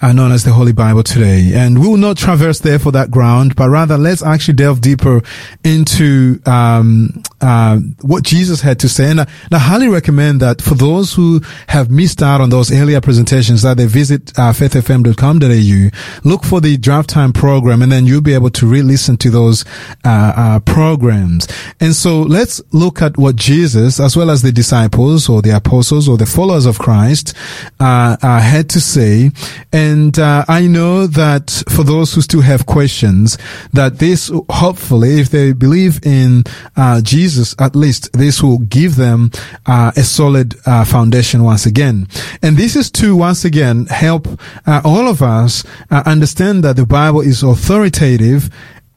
[0.01, 1.51] uh, known as the Holy Bible today.
[1.53, 5.21] And we will not traverse there for that ground, but rather let's actually delve deeper
[5.63, 9.11] into um, uh, what Jesus had to say.
[9.11, 12.71] And I, and I highly recommend that for those who have missed out on those
[12.71, 18.05] earlier presentations, that they visit uh, faithfm.com.au, look for the Drive Time program, and then
[18.05, 19.65] you'll be able to re-listen to those
[20.03, 21.47] uh, uh, programs.
[21.79, 26.07] And so let's look at what Jesus, as well as the disciples or the apostles
[26.07, 27.35] or the followers of Christ,
[27.79, 29.31] uh, uh, had to say.
[29.71, 33.37] And uh, I know that for those who still have questions,
[33.73, 36.43] that this hopefully, if they believe in
[36.75, 39.31] uh, Jesus, at least this will give them
[39.65, 42.07] uh, a solid uh, foundation once again.
[42.41, 44.27] And this is to once again help
[44.65, 48.49] uh, all of us uh, understand that the Bible is authoritative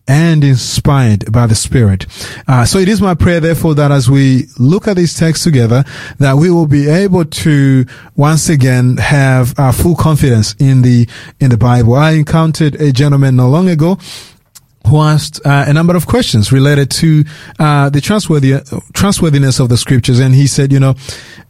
[0.06, 2.06] and inspired by the Spirit.
[2.46, 5.84] Uh, so it is my prayer, therefore, that as we look at these texts together,
[6.18, 7.86] that we will be able to
[8.16, 11.08] once again have uh, full confidence in the
[11.40, 11.94] in the Bible.
[11.94, 13.98] I encountered a gentleman not long ago
[14.86, 17.24] who asked uh, a number of questions related to
[17.58, 20.94] uh, the trustworthiness of the scriptures, and he said, you know,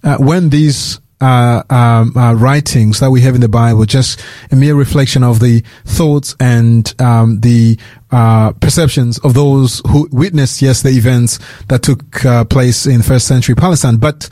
[0.05, 4.57] uh, when these uh, um, uh, writings that we have in the Bible, just a
[4.57, 7.79] mere reflection of the thoughts and um, the
[8.11, 13.27] uh, perceptions of those who witnessed, yes, the events that took uh, place in first
[13.27, 13.97] century Palestine.
[13.97, 14.29] But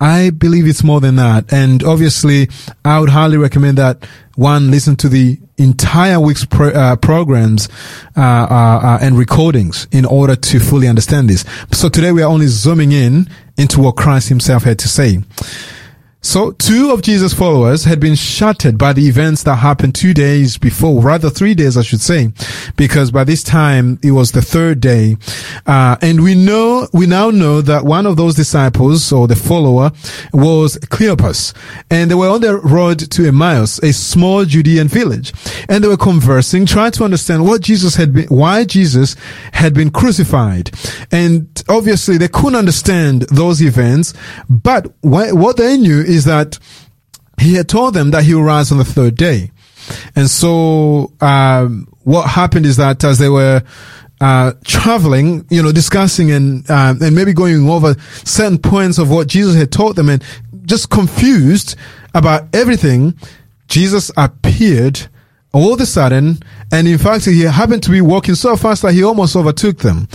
[0.00, 1.52] I believe it's more than that.
[1.52, 2.48] And obviously,
[2.86, 7.68] I would highly recommend that one listen to the entire week's pro- uh, programs
[8.16, 11.44] uh, uh, uh, and recordings in order to fully understand this.
[11.72, 15.18] So today we are only zooming in into what Christ himself had to say.
[16.22, 20.58] So two of Jesus' followers had been shattered by the events that happened two days
[20.58, 22.32] before, rather three days, I should say,
[22.76, 25.16] because by this time it was the third day.
[25.66, 29.92] Uh, and we know, we now know that one of those disciples or the follower
[30.34, 31.54] was Cleopas.
[31.90, 35.32] And they were on their road to Emmaus, a small Judean village.
[35.70, 39.16] And they were conversing, trying to understand what Jesus had been, why Jesus
[39.52, 40.70] had been crucified.
[41.10, 44.12] And obviously they couldn't understand those events,
[44.50, 46.58] but wh- what they knew is that
[47.40, 49.50] he had told them that he will rise on the third day.
[50.14, 53.62] And so, um, what happened is that as they were,
[54.20, 59.26] uh, traveling, you know, discussing and, um, and maybe going over certain points of what
[59.26, 60.22] Jesus had taught them and
[60.66, 61.76] just confused
[62.14, 63.16] about everything,
[63.68, 65.08] Jesus appeared
[65.52, 66.38] all of a sudden,
[66.70, 70.08] and in fact, he happened to be walking so fast that he almost overtook them.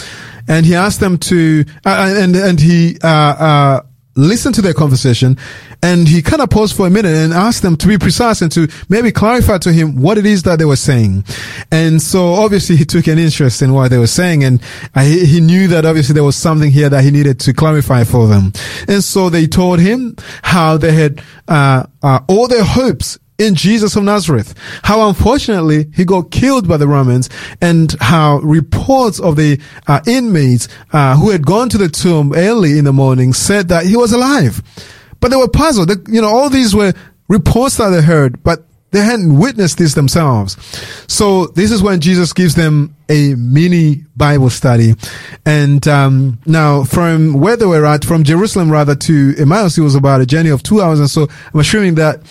[0.47, 3.81] And he asked them to, uh, and, and he, uh, uh,
[4.15, 5.37] listened to their conversation
[5.83, 8.51] and he kind of paused for a minute and asked them to be precise and
[8.51, 11.23] to maybe clarify to him what it is that they were saying.
[11.71, 14.61] And so obviously he took an interest in what they were saying and
[14.95, 18.27] he, he knew that obviously there was something here that he needed to clarify for
[18.27, 18.53] them.
[18.87, 23.95] And so they told him how they had, uh, uh, all their hopes in Jesus
[23.95, 24.53] of Nazareth.
[24.83, 27.29] How unfortunately he got killed by the Romans
[27.61, 32.77] and how reports of the uh, inmates uh, who had gone to the tomb early
[32.77, 34.61] in the morning said that he was alive.
[35.19, 35.89] But they were puzzled.
[35.89, 36.93] They, you know, all these were
[37.27, 40.55] reports that they heard, but they hadn't witnessed this themselves.
[41.07, 44.93] So this is when Jesus gives them a mini Bible study.
[45.45, 49.95] And um, now from where they were at, from Jerusalem rather to Emmaus, it was
[49.95, 50.99] about a journey of two hours.
[50.99, 52.21] And so I'm assuming that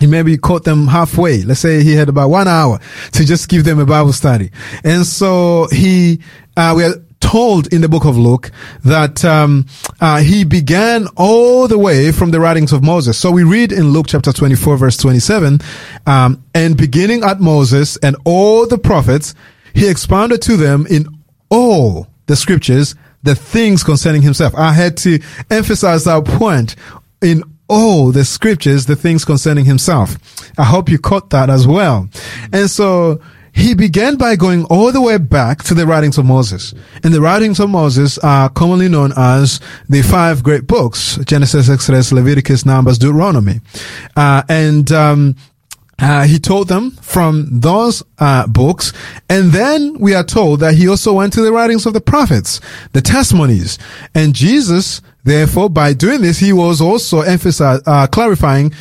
[0.00, 1.42] he maybe caught them halfway.
[1.42, 2.80] Let's say he had about one hour
[3.12, 4.50] to just give them a Bible study.
[4.84, 6.20] And so he,
[6.56, 8.50] uh, we are told in the book of Luke
[8.84, 9.66] that, um,
[10.00, 13.18] uh, he began all the way from the writings of Moses.
[13.18, 15.60] So we read in Luke chapter 24 verse 27,
[16.06, 19.34] um, and beginning at Moses and all the prophets,
[19.74, 21.06] he expounded to them in
[21.50, 24.54] all the scriptures the things concerning himself.
[24.54, 25.18] I had to
[25.50, 26.76] emphasize that point
[27.20, 30.16] in all the scriptures, the things concerning himself.
[30.58, 32.08] I hope you caught that as well.
[32.52, 33.20] And so
[33.52, 36.74] he began by going all the way back to the writings of Moses.
[37.02, 42.12] And the writings of Moses are commonly known as the five great books, Genesis, Exodus,
[42.12, 43.60] Leviticus, Numbers, Deuteronomy.
[44.14, 45.36] Uh, and, um,
[45.98, 48.92] uh, he told them from those uh, books,
[49.28, 52.60] and then we are told that he also went to the writings of the prophets,
[52.92, 53.78] the testimonies,
[54.14, 58.72] and Jesus, therefore, by doing this, he was also emphasizing, uh, clarifying,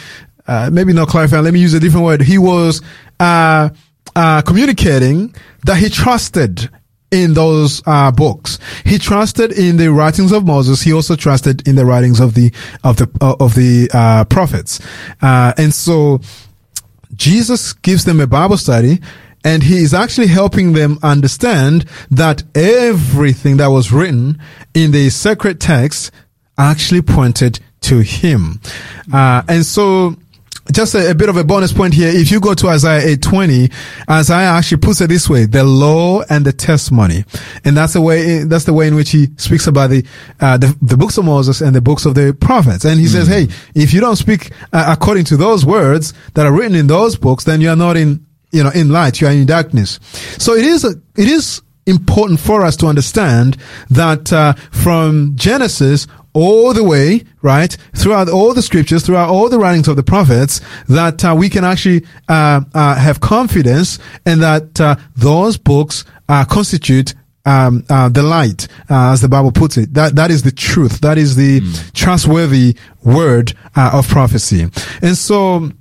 [0.47, 1.43] uh, maybe not clarifying.
[1.43, 2.21] Let me use a different word.
[2.21, 2.81] He was
[3.19, 3.69] uh,
[4.15, 5.33] uh, communicating
[5.65, 6.69] that he trusted
[7.11, 8.59] in those uh, books.
[8.83, 10.81] He trusted in the writings of Moses.
[10.81, 12.51] He also trusted in the writings of the
[12.83, 14.79] of the uh, of the uh, prophets.
[15.21, 16.19] Uh, and so
[17.15, 18.99] Jesus gives them a Bible study
[19.43, 24.41] and he is actually helping them understand that everything that was written
[24.73, 26.11] in the sacred text
[26.57, 28.59] actually pointed to him.
[29.13, 30.15] Uh, and so
[30.71, 32.09] just a, a, bit of a bonus point here.
[32.09, 33.71] If you go to Isaiah 8:20,
[34.09, 37.25] Isaiah actually puts it this way: the law and the testimony,
[37.63, 38.43] and that's the way.
[38.43, 40.05] That's the way in which he speaks about the
[40.39, 42.83] uh, the, the, books of Moses and the books of the prophets.
[42.83, 43.09] And he mm.
[43.09, 46.87] says, "Hey, if you don't speak uh, according to those words that are written in
[46.87, 49.21] those books, then you are not in you know in light.
[49.21, 49.99] You are in darkness."
[50.39, 53.57] So it is a, it is important for us to understand
[53.91, 59.57] that uh, from Genesis all the way, right, throughout all the scriptures, throughout all the
[59.57, 64.79] writings of the prophets, that uh, we can actually uh, uh, have confidence and that
[64.79, 67.15] uh, those books uh, constitute
[67.45, 69.93] um, uh, the light, as the Bible puts it.
[69.93, 71.01] That that is the truth.
[71.01, 71.93] That is the mm.
[71.93, 74.67] trustworthy word of prophecy.
[75.01, 75.71] And so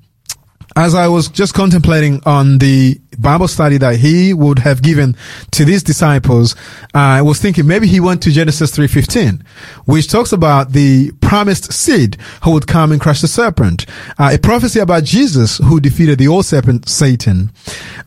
[0.77, 5.17] as I was just contemplating on the Bible study that he would have given
[5.53, 6.57] to these disciples,
[6.93, 9.47] I was thinking maybe he went to Genesis 3.15,
[9.85, 13.87] which talks about the promised seed who would come and crush the serpent.
[14.19, 17.53] Uh, a prophecy about Jesus who defeated the old serpent, Satan.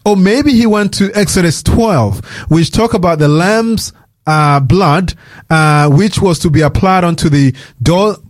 [0.06, 3.94] Or maybe he went to Exodus 12, which talk about the lamb's
[4.28, 5.14] uh, blood,
[5.50, 7.56] uh, which was to be applied onto the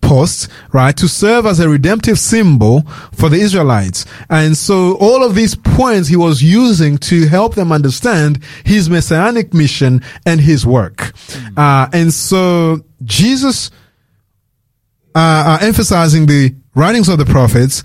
[0.07, 2.81] doorposts, right, to serve as a redemptive symbol
[3.13, 4.05] for the Israelites.
[4.29, 9.53] And so all of these points he was using to help them understand his messianic
[9.53, 10.97] mission and his work.
[10.97, 11.59] Mm-hmm.
[11.59, 13.71] Uh, and so Jesus,
[15.15, 17.83] uh, uh, emphasizing the writings of the prophets,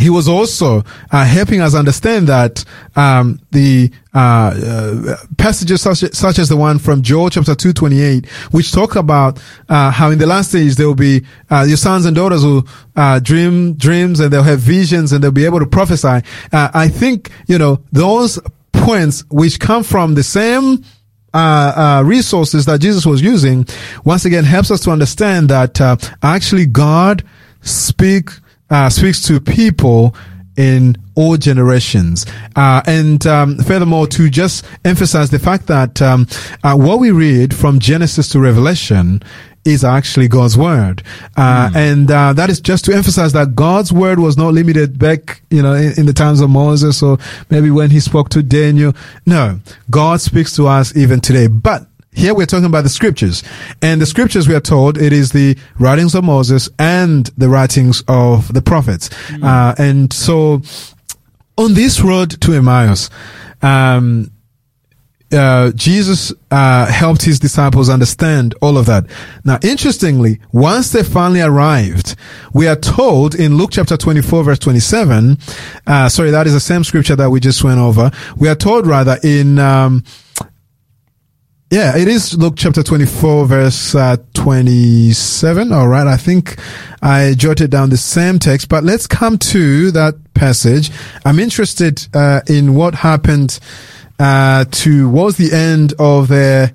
[0.00, 2.64] he was also uh, helping us understand that
[2.96, 8.00] um, the uh, uh, passages such, such as the one from Joel chapter two twenty
[8.00, 11.76] eight, which talk about uh, how in the last days there will be uh, your
[11.76, 15.60] sons and daughters will uh, dream dreams and they'll have visions and they'll be able
[15.60, 16.22] to prophesy.
[16.52, 18.38] I think you know those
[18.72, 20.84] points which come from the same
[21.32, 23.66] uh, uh, resources that Jesus was using,
[24.04, 27.24] once again helps us to understand that uh, actually God
[27.60, 28.30] speak
[28.70, 30.14] uh, speaks to people
[30.56, 32.26] in all generations.
[32.56, 36.26] Uh, and um, furthermore, to just emphasize the fact that um,
[36.62, 39.22] uh, what we read from Genesis to Revelation
[39.64, 41.02] is actually God's word.
[41.36, 41.76] Uh, mm.
[41.76, 45.62] and, uh, that is just to emphasize that God's word was not limited back, you
[45.62, 47.18] know, in, in, the times of Moses or
[47.50, 48.94] maybe when he spoke to Daniel.
[49.26, 49.60] No,
[49.90, 51.46] God speaks to us even today.
[51.46, 53.42] But here we're talking about the scriptures.
[53.82, 58.02] And the scriptures we are told it is the writings of Moses and the writings
[58.08, 59.08] of the prophets.
[59.28, 59.44] Mm.
[59.44, 60.62] Uh, and so
[61.56, 63.10] on this road to Emmaus,
[63.62, 64.30] um,
[65.32, 69.04] uh, Jesus uh, helped his disciples understand all of that.
[69.44, 72.16] Now, interestingly, once they finally arrived,
[72.52, 75.38] we are told in Luke chapter 24, verse 27.
[75.86, 78.10] Uh, sorry, that is the same scripture that we just went over.
[78.36, 80.02] We are told rather in um,
[81.70, 85.72] yeah, it is Luke chapter 24 verse uh, 27.
[85.72, 86.06] All right.
[86.06, 86.58] I think
[87.00, 90.90] I jotted down the same text, but let's come to that passage.
[91.24, 93.60] I'm interested uh, in what happened
[94.18, 96.72] uh, towards the end of their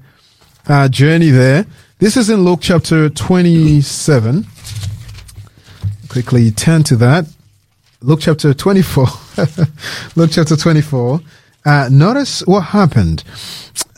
[0.67, 1.65] uh, journey there.
[1.99, 4.47] This is in Luke chapter 27.
[6.07, 7.25] Quickly turn to that.
[7.99, 9.07] Luke chapter 24.
[10.15, 11.19] Luke chapter 24.
[11.65, 13.25] Uh, notice what happened.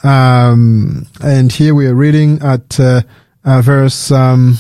[0.08, 3.02] Um, and here we are reading at uh,
[3.44, 4.10] uh, verse.
[4.10, 4.58] Um,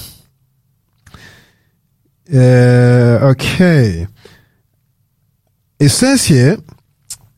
[2.33, 4.07] uh, okay.
[5.79, 6.57] It says here,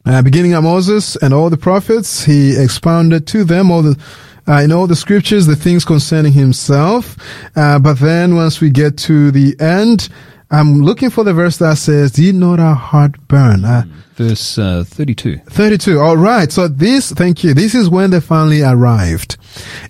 [0.07, 3.99] uh, beginning of Moses and all the prophets, he expounded to them all the
[4.47, 7.15] uh, in all the scriptures the things concerning himself.
[7.55, 10.09] Uh, but then once we get to the end,
[10.51, 13.83] I'm looking for the verse that says, "Did not our heart burn?" Uh,
[14.19, 15.37] Verse uh, 32.
[15.49, 15.97] 32.
[15.97, 16.51] All right.
[16.51, 17.53] So this, thank you.
[17.53, 19.37] This is when they finally arrived,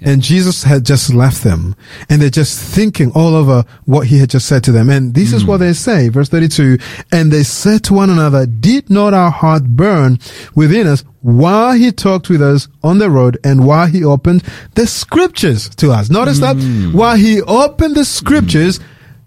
[0.02, 1.76] and Jesus had just left them,
[2.10, 4.88] and they're just thinking all over what he had just said to them.
[4.92, 5.34] And this mm.
[5.34, 6.78] is what they say, verse 32.
[7.12, 10.20] And they said to one another, "Did not our heart burn
[10.54, 14.44] within us while he talked with us on the road and while he opened
[14.76, 16.92] the scriptures to us?" Notice mm.
[16.92, 18.78] that while he opened the scriptures.
[18.78, 18.84] Mm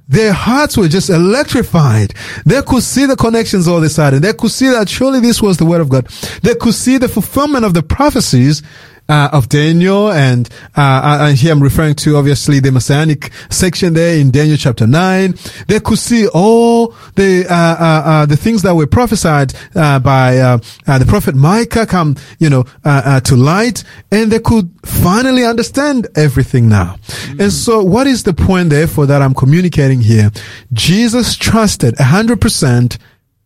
[0.09, 2.15] their hearts were just electrified.
[2.45, 4.21] They could see the connections all of a sudden.
[4.21, 6.07] They could see that surely this was the word of God.
[6.43, 8.63] They could see the fulfillment of the prophecies
[9.09, 14.19] uh, of Daniel, and uh, and here I'm referring to obviously the messianic section there
[14.19, 15.35] in Daniel chapter nine.
[15.69, 20.39] They could see all the uh, uh, uh, the things that were prophesied uh, by
[20.39, 24.71] uh, uh, the prophet Micah come, you know, uh, uh, to light, and they could
[24.85, 26.97] finally understand everything now.
[27.39, 30.31] And so, what is the point, therefore, that I'm communicating here?
[30.73, 32.99] Jesus trusted hundred percent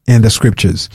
[0.07, 0.89] in the scriptures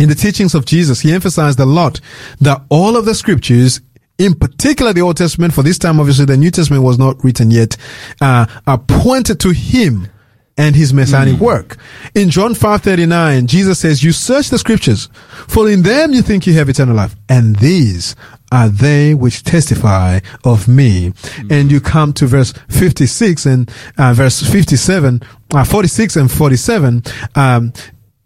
[0.00, 2.00] in the teachings of Jesus, he emphasized a lot
[2.40, 3.80] that all of the scriptures,
[4.18, 7.50] in particular the Old Testament, for this time obviously the New Testament was not written
[7.50, 7.76] yet,
[8.20, 10.08] uh, are pointed to him
[10.56, 11.78] and his messianic work.
[12.14, 15.08] In John 5:39, Jesus says, "You search the scriptures,
[15.46, 18.14] for in them you think you have eternal life, and these
[18.52, 21.12] are they which testify of me."
[21.48, 25.22] And you come to verse 56 and uh, verse 57,
[25.54, 27.04] uh, 46 and 47.
[27.34, 27.72] Um,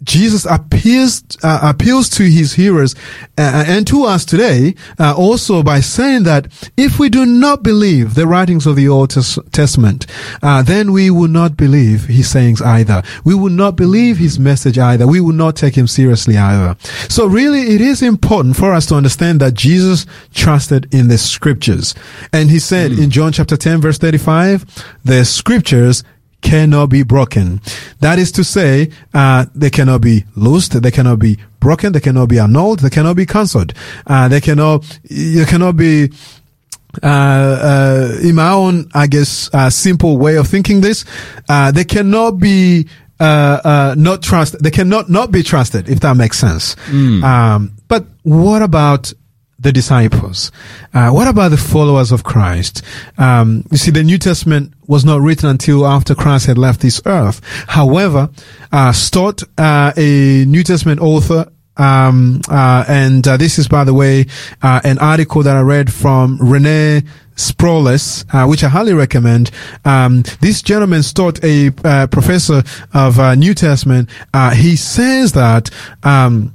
[0.02, 2.94] Jesus appeals uh, appeals to his hearers
[3.38, 8.14] uh, and to us today uh, also by saying that if we do not believe
[8.14, 10.06] the writings of the Old Tes- Testament,
[10.42, 13.02] uh, then we will not believe his sayings either.
[13.24, 15.06] We will not believe his message either.
[15.06, 16.76] We will not take him seriously either.
[17.08, 21.94] So really, it is important for us to understand that Jesus trusted in the scriptures,
[22.32, 24.66] and he said in John chapter ten verse thirty five,
[25.04, 26.04] the scriptures
[26.44, 27.60] cannot be broken.
[28.00, 32.28] That is to say, uh, they cannot be loosed, they cannot be broken, they cannot
[32.28, 33.72] be annulled, they cannot be cancelled.
[34.06, 36.12] Uh, they cannot, you cannot be,
[37.02, 41.04] uh, uh, in my own, I guess, uh, simple way of thinking this,
[41.48, 42.86] uh, they cannot be,
[43.18, 46.76] uh, uh, not trust, they cannot not be trusted, if that makes sense.
[47.24, 49.12] Um, but what about
[49.64, 50.52] the disciples?
[50.92, 52.82] Uh, what about the followers of Christ?
[53.18, 57.02] Um, you see, the New Testament was not written until after Christ had left this
[57.06, 57.40] earth.
[57.66, 58.30] However,
[58.70, 63.94] uh, Stott, uh, a New Testament author, um, uh, and uh, this is, by the
[63.94, 64.26] way,
[64.62, 67.02] uh, an article that I read from Rene
[67.34, 69.50] Sproles, uh, which I highly recommend.
[69.84, 72.62] Um, this gentleman, Stott, a uh, professor
[72.92, 75.70] of uh, New Testament, uh, he says that
[76.04, 76.52] um,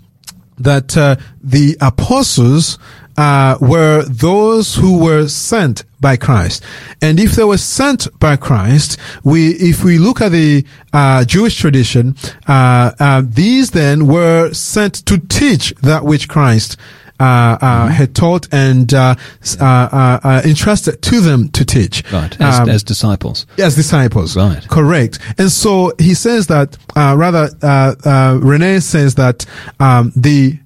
[0.60, 2.78] that uh, the apostles
[3.18, 6.64] uh, were those who were sent by Christ,
[7.02, 11.58] and if they were sent by Christ, we if we look at the uh, Jewish
[11.58, 12.16] tradition,
[12.48, 16.78] uh, uh, these then were sent to teach that which Christ.
[17.20, 19.14] Uh, uh, had taught and uh,
[19.60, 23.46] uh, uh, uh, entrusted to them to teach, Right, as, Um, as disciples.
[23.58, 24.38] as disciples.
[24.38, 24.66] Right.
[24.70, 25.20] Correct.
[25.38, 29.46] And so he says that, uh, rather, uh, uh, Rene says that,
[29.82, 30.58] um, the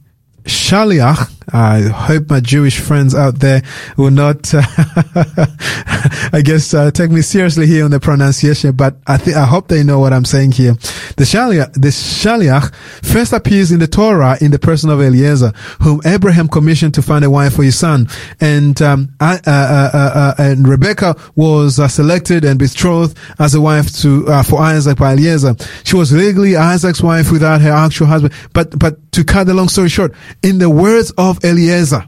[0.45, 3.62] Shaliach, I hope my Jewish friends out there
[3.98, 4.54] will not,
[6.34, 9.68] I guess, uh, take me seriously here on the pronunciation, but I think, I hope
[9.68, 10.74] they know what I'm saying here.
[11.18, 12.74] The Shaliach, the Shaliach
[13.04, 17.26] first appears in the Torah in the person of Eliezer, whom Abraham commissioned to find
[17.26, 18.08] a wife for his son.
[18.39, 19.50] And, um, uh, uh,
[19.94, 24.98] uh, uh, and Rebecca was uh, selected and betrothed as a wife to, for Isaac
[24.98, 25.56] by Eliezer.
[25.84, 28.34] She was legally Isaac's wife without her actual husband.
[28.54, 32.06] But, but to cut the long story short, in the words of Eliezer,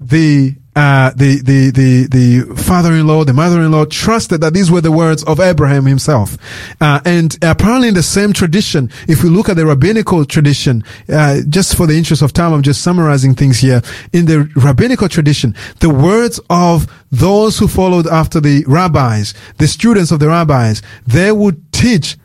[0.00, 5.24] the uh, the the the the father-in-law, the mother-in-law trusted that these were the words
[5.24, 6.38] of Abraham himself,
[6.80, 8.88] uh, and apparently in the same tradition.
[9.08, 12.62] If we look at the rabbinical tradition, uh, just for the interest of time, I'm
[12.62, 13.82] just summarizing things here.
[14.12, 20.12] In the rabbinical tradition, the words of those who followed after the rabbis, the students
[20.12, 22.16] of the rabbis, they would teach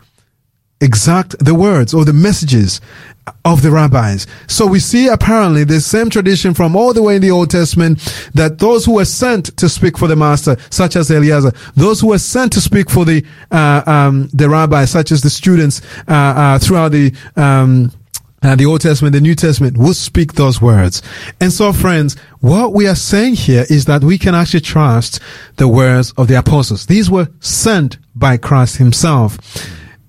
[0.79, 2.81] exact the words or the messages
[3.45, 4.27] of the rabbis.
[4.47, 7.99] So we see apparently the same tradition from all the way in the Old Testament
[8.33, 12.07] that those who were sent to speak for the master, such as Eliezer, those who
[12.07, 16.13] were sent to speak for the uh, um, the rabbis, such as the students uh,
[16.13, 17.91] uh, throughout the um,
[18.43, 21.01] uh, the Old Testament, the New Testament will speak those words.
[21.39, 25.21] And so, friends, what we are saying here is that we can actually trust
[25.55, 26.87] the words of the apostles.
[26.87, 29.37] These were sent by Christ himself.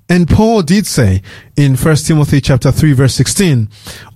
[0.09, 1.23] And Paul did say
[1.57, 3.69] in 1 Timothy chapter 3 verse 16,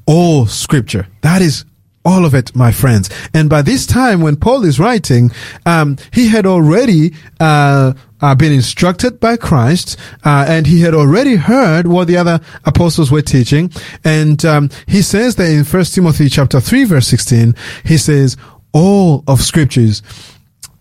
[0.06, 1.64] all scripture, that is
[2.04, 3.10] all of it, my friends.
[3.34, 5.30] And by this time, when Paul is writing,
[5.66, 11.36] um, he had already uh, uh, been instructed by Christ, uh, and he had already
[11.36, 13.70] heard what the other apostles were teaching.
[14.04, 18.36] And um, he says that in First Timothy chapter three, verse sixteen, he says,
[18.72, 20.02] "All of scriptures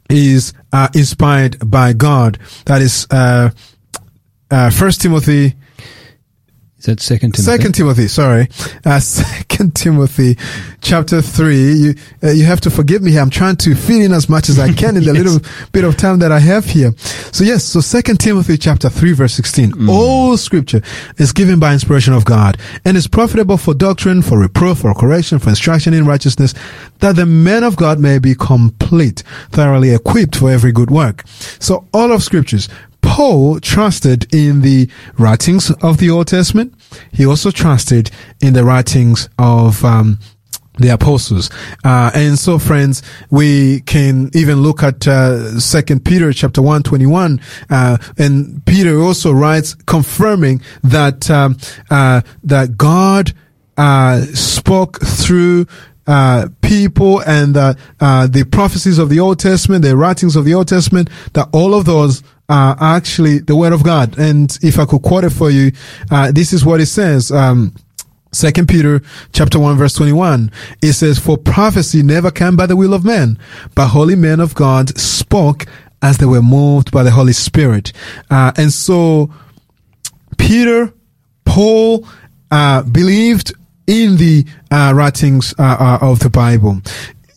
[0.10, 3.06] is uh, inspired by God." That is
[4.52, 5.56] uh, First Timothy.
[6.80, 7.52] Is that Second Timothy?
[7.58, 8.48] Second Timothy, sorry,
[8.86, 10.38] uh, Second Timothy,
[10.80, 11.72] chapter three.
[11.74, 13.22] You uh, you have to forgive me here.
[13.22, 15.24] I'm trying to fit in as much as I can in the Yes.
[15.24, 16.92] little bit of time that I have here.
[17.32, 19.72] So yes, so Second Timothy, chapter three, verse sixteen.
[19.72, 19.90] Mm.
[19.90, 20.84] All Scripture
[21.18, 25.40] is given by inspiration of God and is profitable for doctrine, for reproof, for correction,
[25.40, 26.54] for instruction in righteousness,
[27.00, 31.24] that the man of God may be complete, thoroughly equipped for every good work.
[31.60, 32.70] So all of Scriptures.
[33.08, 36.74] Paul trusted in the writings of the Old Testament.
[37.12, 40.20] He also trusted in the writings of um,
[40.78, 41.50] the apostles.
[41.84, 43.02] Uh, and so, friends,
[43.32, 47.40] we can even look at uh, Second Peter chapter one twenty one,
[47.70, 51.58] uh, and Peter also writes confirming that um,
[51.90, 53.34] uh, that God
[53.78, 55.66] uh, spoke through
[56.06, 60.68] uh, people and uh, the prophecies of the Old Testament, the writings of the Old
[60.68, 64.18] Testament, that all of those are actually the Word of God.
[64.18, 65.72] And if I could quote it for you,
[66.12, 67.32] uh, this is what it says.
[67.32, 67.74] Um,
[68.32, 70.52] Second Peter chapter 1 verse 21.
[70.82, 73.40] It says, For prophecy never came by the will of man,
[73.74, 75.66] but holy men of God spoke
[76.02, 77.94] as they were moved by the Holy Spirit.
[78.30, 79.32] Uh, and so
[80.38, 80.94] Peter,
[81.46, 82.08] Paul,
[82.52, 83.54] uh, believed
[83.88, 86.82] in the uh, writings uh, uh, of the Bible.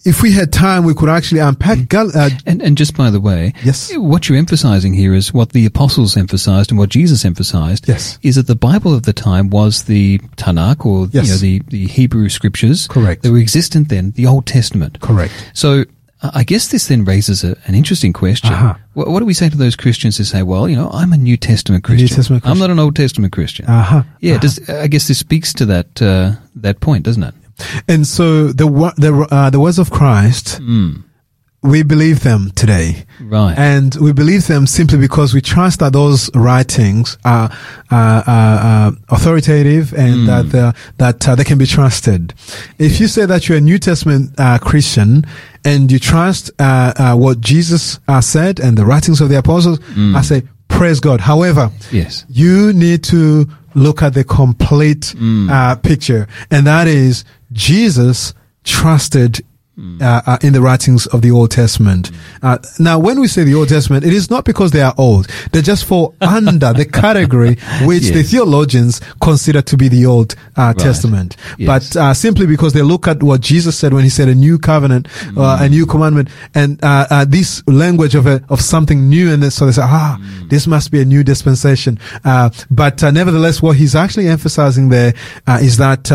[0.05, 3.21] If we had time, we could actually unpack Gal- uh, And, and just by the
[3.21, 3.93] way, Yes.
[3.97, 7.87] what you're emphasizing here is what the apostles emphasized and what Jesus emphasized.
[7.87, 8.19] Yes.
[8.23, 11.27] Is that the Bible of the time was the Tanakh or Yes.
[11.27, 12.87] you know, the, the Hebrew scriptures.
[12.89, 13.23] Correct.
[13.23, 15.01] That were existent then, the Old Testament.
[15.01, 15.33] Correct.
[15.53, 15.85] So
[16.23, 18.53] I guess this then raises a, an interesting question.
[18.53, 18.75] Uh-huh.
[18.93, 21.17] What, what do we say to those Christians who say, well, you know, I'm a
[21.17, 22.41] New Testament New Christian.
[22.45, 23.67] I'm not an Old Testament Christian.
[23.67, 24.03] Uh-huh.
[24.21, 24.41] Yeah, Uh-huh.
[24.41, 27.35] does, I guess this speaks to that, uh, that point, doesn't it?
[27.89, 30.61] And so the the uh, the words of Christ,
[31.63, 33.55] we believe them today, Right.
[33.59, 37.51] and we believe them simply because we trust that those writings are
[37.91, 37.95] uh,
[38.27, 42.33] uh, uh, authoritative and that uh, that uh, they can be trusted.
[42.79, 45.27] If you say that you're a New Testament uh, Christian
[45.63, 49.81] and you trust uh, uh, what Jesus uh, said and the writings of the apostles,
[50.17, 51.21] I say praise God.
[51.21, 52.25] However, Yes.
[52.31, 58.35] you need to look at the complete uh, picture, and that is Jesus
[58.65, 59.45] trusted.
[60.03, 62.11] Uh, uh, in the writings of the Old Testament.
[62.43, 65.27] Uh, now, when we say the Old Testament, it is not because they are old.
[65.53, 70.75] They just fall under the category which the theologians consider to be the Old uh,
[70.75, 71.37] Testament.
[71.57, 71.95] Yes.
[71.95, 74.59] But uh, simply because they look at what Jesus said when he said a new
[74.59, 79.33] covenant, uh, a new commandment, and uh, uh, this language of a, of something new,
[79.33, 80.19] and so they say, ah,
[80.51, 81.99] this must be a new dispensation.
[82.23, 85.15] Uh, but uh, nevertheless, what he's actually emphasizing there
[85.47, 86.11] uh, is that,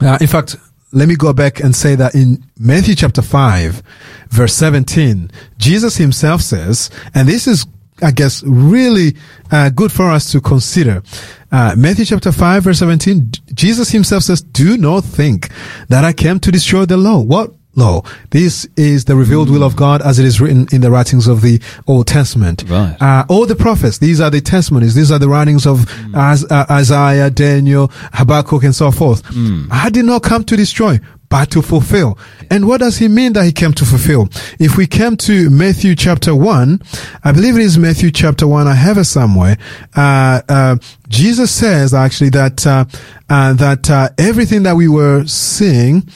[0.00, 0.56] uh, in fact,
[0.92, 3.82] let me go back and say that in Matthew chapter 5,
[4.28, 7.66] verse 17, Jesus himself says, and this is,
[8.00, 9.16] I guess, really
[9.50, 11.02] uh, good for us to consider.
[11.50, 15.50] Uh, Matthew chapter 5, verse 17, Jesus himself says, Do not think
[15.88, 17.20] that I came to destroy the law.
[17.20, 18.02] What law?
[18.30, 21.40] This is the revealed will of God as it is written in the writings of
[21.42, 22.64] the Old Testament.
[22.68, 22.96] Right.
[23.00, 26.66] Uh, all the prophets, these are the testimonies, these are the writings of As- uh,
[26.70, 29.22] Isaiah, Daniel, Habakkuk, and so forth.
[29.70, 32.16] I did not come to destroy, but to fulfill.
[32.50, 34.28] And what does he mean that he came to fulfill?
[34.60, 36.80] If we came to Matthew chapter 1,
[37.24, 39.56] I believe it is Matthew chapter 1, I have it somewhere,
[39.96, 40.76] uh, uh,
[41.08, 42.84] Jesus says actually that, uh,
[43.28, 46.08] uh, that, uh, everything that we were seeing,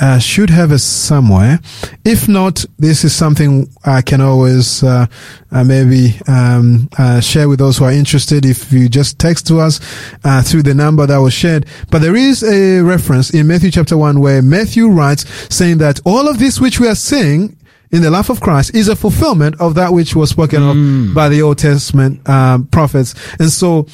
[0.00, 1.58] uh, should have it somewhere.
[2.04, 5.06] If not, this is something I can always uh,
[5.50, 8.46] uh, maybe um, uh, share with those who are interested.
[8.46, 9.80] If you just text to us
[10.24, 13.96] uh, through the number that was shared, but there is a reference in Matthew chapter
[13.96, 17.56] one where Matthew writes saying that all of this which we are seeing
[17.90, 21.28] in the life of Christ is a fulfillment of that which was spoken of by
[21.28, 23.86] the Old Testament um, prophets, and so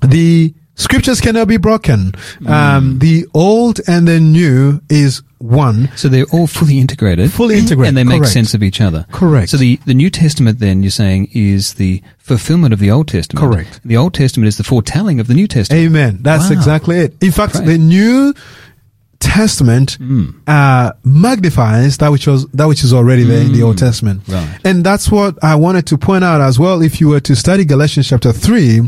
[0.00, 2.12] the scriptures cannot be broken.
[2.46, 5.90] Um, the old and the new is one.
[5.96, 7.30] So they're all fully integrated.
[7.32, 8.32] Fully integrated, And they make correct.
[8.32, 9.06] sense of each other.
[9.12, 9.50] Correct.
[9.50, 13.52] So the, the New Testament then, you're saying, is the fulfillment of the Old Testament.
[13.52, 13.80] Correct.
[13.84, 15.84] The Old Testament is the foretelling of the New Testament.
[15.84, 16.18] Amen.
[16.22, 16.56] That's Wow.
[16.56, 17.22] exactly it.
[17.22, 17.66] In fact, Right.
[17.66, 18.32] the New
[19.24, 19.96] Testament
[20.46, 24.58] uh, magnifies that which was that which is already there in the Old Testament, Right.
[24.64, 26.82] and that's what I wanted to point out as well.
[26.82, 28.78] If you were to study Galatians chapter three,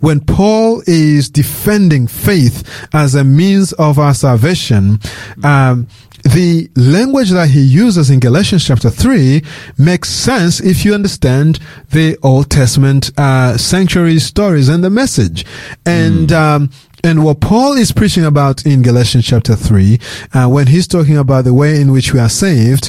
[0.00, 4.98] when Paul is defending faith as a means of our salvation,
[5.42, 5.86] um,
[6.24, 9.42] the language that he uses in Galatians chapter 3
[9.76, 11.58] makes sense if you understand
[11.90, 15.44] the Old Testament uh, sanctuary stories and the message.
[15.84, 16.70] And um,
[17.04, 19.98] and what Paul is preaching about in Galatians chapter 3,
[20.32, 22.88] uh, when he's talking about the way in which we are saved,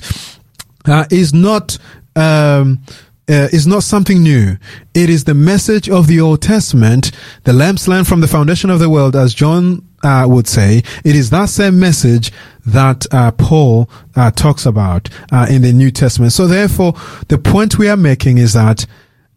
[0.85, 1.77] uh, is not
[2.15, 2.81] um,
[3.27, 4.55] uh, is not something new.
[4.93, 7.11] It is the message of the Old Testament,
[7.43, 10.83] the lamb slain from the foundation of the world, as John uh, would say.
[11.03, 12.31] It is that same message
[12.65, 16.31] that uh, Paul uh, talks about uh, in the New Testament.
[16.31, 16.93] So, therefore,
[17.27, 18.85] the point we are making is that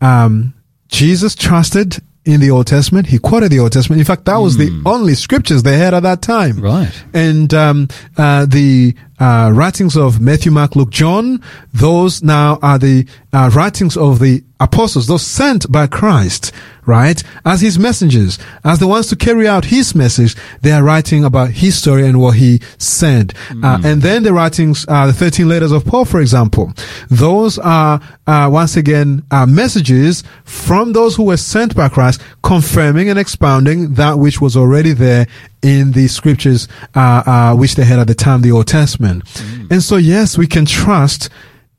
[0.01, 0.55] um,
[0.87, 3.07] Jesus trusted in the Old Testament.
[3.07, 4.01] He quoted the Old Testament.
[4.01, 6.61] In fact, that was the only scriptures they had at that time.
[6.61, 6.93] Right.
[7.15, 11.43] And um, uh, the uh, writings of Matthew, Mark, Luke, John,
[11.73, 16.53] those now are the uh, writings of the apostles, those sent by Christ,
[16.85, 17.23] right?
[17.45, 21.51] As his messengers, as the ones to carry out his message, they are writing about
[21.51, 23.35] his story and what he said.
[23.63, 26.73] Uh, and then the writings, uh, the 13 letters of Paul, for example,
[27.09, 33.11] those are, uh, once again, uh, messages from those who were sent by Christ, confirming
[33.11, 35.27] and expounding that which was already there
[35.63, 39.23] in the scriptures, uh, uh, which they had at the time, the Old Testament.
[39.71, 41.31] And so, yes, we can trust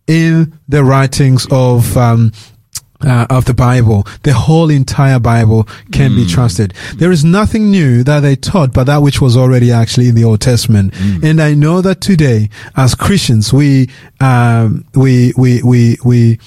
[0.08, 2.32] in the writings of, um,
[3.02, 6.74] uh, of the Bible, the whole entire Bible can be trusted.
[6.96, 10.24] There is nothing new that they taught, but that which was already actually in the
[10.26, 10.94] Old Testament.
[11.24, 13.90] And I know that today, as Christians, we,
[14.20, 16.40] um, we, we, we, we,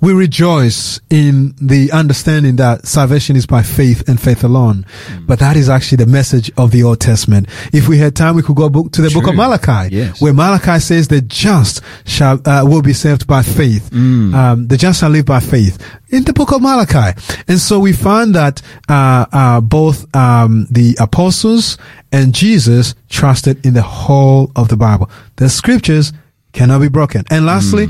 [0.00, 4.86] we rejoice in the understanding that salvation is by faith and faith alone.
[5.26, 7.48] But that is actually the message of the Old Testament.
[7.72, 10.20] If we had time, we could go book, to the book of Malachi, Yes.
[10.20, 13.92] where Malachi says the just shall uh, will be saved by faith.
[13.92, 15.78] Um, the just shall live by faith.
[16.10, 20.96] In the book of Malachi, and so we find that uh, uh, both um, the
[20.98, 21.78] apostles
[22.10, 25.08] and Jesus trusted in the whole of the Bible.
[25.36, 26.12] The scriptures
[26.52, 27.24] cannot be broken.
[27.30, 27.88] And lastly.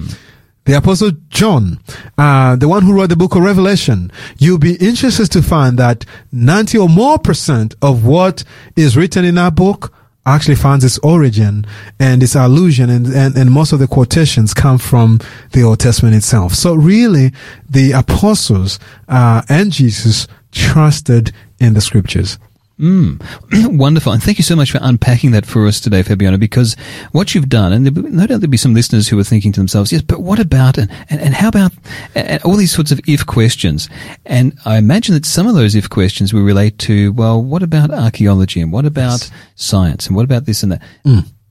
[0.67, 1.81] The apostle John,
[2.19, 6.05] uh, the one who wrote the book of Revelation, you'll be interested to find that
[6.33, 8.45] 90 or more percent of what
[8.77, 9.93] is written in that book
[10.27, 11.67] actually finds its origin
[11.99, 15.21] and its allusion and, and, and most of the quotations come from
[15.53, 16.55] the Old Testament itself.
[16.55, 17.33] So really,
[17.69, 22.39] the apostles, uh, and Jesus trusted in the scriptures.
[22.81, 23.21] Mm.
[23.79, 24.13] Wonderful.
[24.13, 26.75] And thank you so much for unpacking that for us today, Fabiano, because
[27.13, 29.93] what you've done, and no doubt there'll be some listeners who are thinking to themselves,
[29.93, 31.73] yes, but what about, and, and, and how about,
[32.15, 33.89] and all these sorts of if questions.
[34.25, 37.91] And I imagine that some of those if questions will relate to, well, what about
[37.91, 40.83] archaeology and what about science and what about this and that?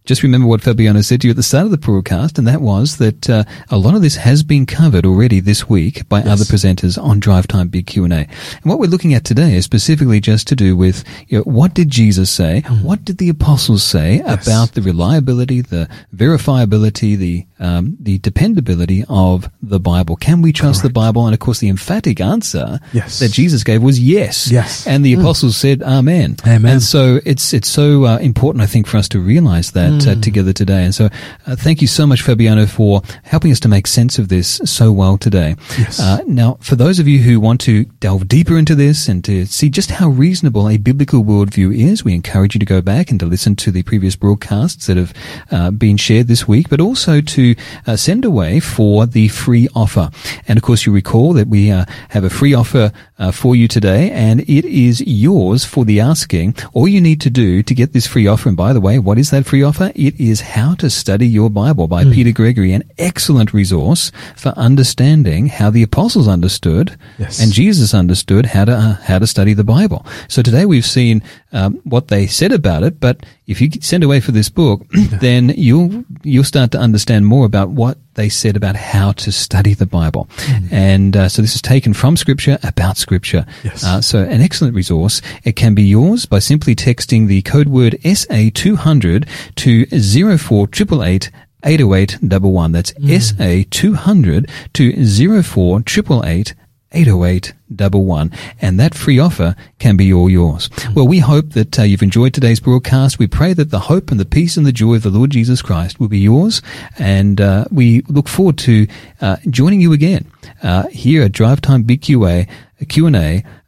[0.10, 2.62] Just remember what Fabiano said to you at the start of the broadcast, and that
[2.64, 6.46] was that uh, a lot of this has been covered already this week by other
[6.46, 8.18] presenters on Drive Time Big Q and A.
[8.18, 11.76] And what we're looking at today is specifically just to do with you know, what
[11.76, 17.98] did Jesus say, what did the apostles say about the reliability, the verifiability, the um,
[18.00, 20.16] the dependability of the Bible.
[20.16, 21.26] Can we trust the Bible?
[21.26, 23.20] And of course, the emphatic answer Yes.
[23.20, 24.50] that Jesus gave was yes.
[24.52, 24.88] Yes.
[24.88, 26.38] And the apostles said, Amen.
[26.48, 26.72] Amen.
[26.74, 30.16] And so it's it's so uh, important, I think, for us to realize that uh,
[30.22, 30.84] together today.
[30.86, 31.10] And so,
[31.48, 34.92] uh, thank you so much, Fabiano, for helping us to make sense of this so
[34.92, 35.56] well today.
[35.78, 36.00] Yes.
[36.00, 39.46] Uh, now, for those of you who want to delve deeper into this and to
[39.46, 43.20] see just how reasonable a biblical worldview is, we encourage you to go back and
[43.20, 45.14] to listen to the previous broadcasts that have
[45.52, 47.49] uh, been shared this week, but also to
[47.86, 50.10] uh, send away for the free offer.
[50.48, 53.68] And of course, you recall that we uh, have a free offer uh, for you
[53.68, 56.56] today, and it is yours for the asking.
[56.74, 59.18] All you need to do to get this free offer, and by the way, what
[59.20, 59.92] is that free offer?
[59.96, 65.48] It is How to Study Your Bible by Peter Gregory, an excellent resource for understanding
[65.48, 67.42] how the apostles understood Yes.
[67.44, 70.06] and Jesus understood how to uh, how to study the Bible.
[70.30, 74.22] So today we've seen um, what they said about it, but if you send away
[74.22, 74.88] for this book,
[75.20, 79.74] then you'll you'll start to understand more about what they said about how to study
[79.74, 80.28] the Bible.
[80.72, 83.46] And uh, so this is taken from Scripture about Scripture.
[83.64, 83.84] Yes.
[83.84, 85.22] Uh, so an excellent resource.
[85.46, 91.32] It can be yours by simply texting the code word SA200 to 04888
[91.64, 92.72] 80811.
[92.74, 95.06] That's SA200 to
[95.44, 96.54] 04888
[96.92, 98.32] 80811
[98.62, 100.70] and that free offer can be all yours.
[100.96, 103.20] Well, we hope that uh, you've enjoyed today's broadcast.
[103.20, 105.62] We pray that the hope and the peace and the joy of the Lord Jesus
[105.62, 106.62] Christ will be yours
[106.98, 108.88] and uh, we look forward to
[109.22, 110.32] uh, joining you again
[110.64, 112.48] uh, here at Drive Time Big QA,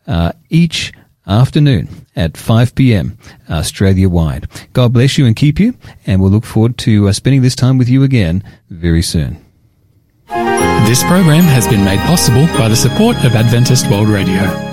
[0.08, 0.94] uh, each
[1.28, 3.18] afternoon at 5 p.m.
[3.50, 4.48] Australia wide.
[4.74, 5.76] God bless you and keep you
[6.08, 9.44] and we'll look forward to uh, spending this time with you again very soon.
[10.86, 14.71] This program has been made possible by the support of Adventist World Radio.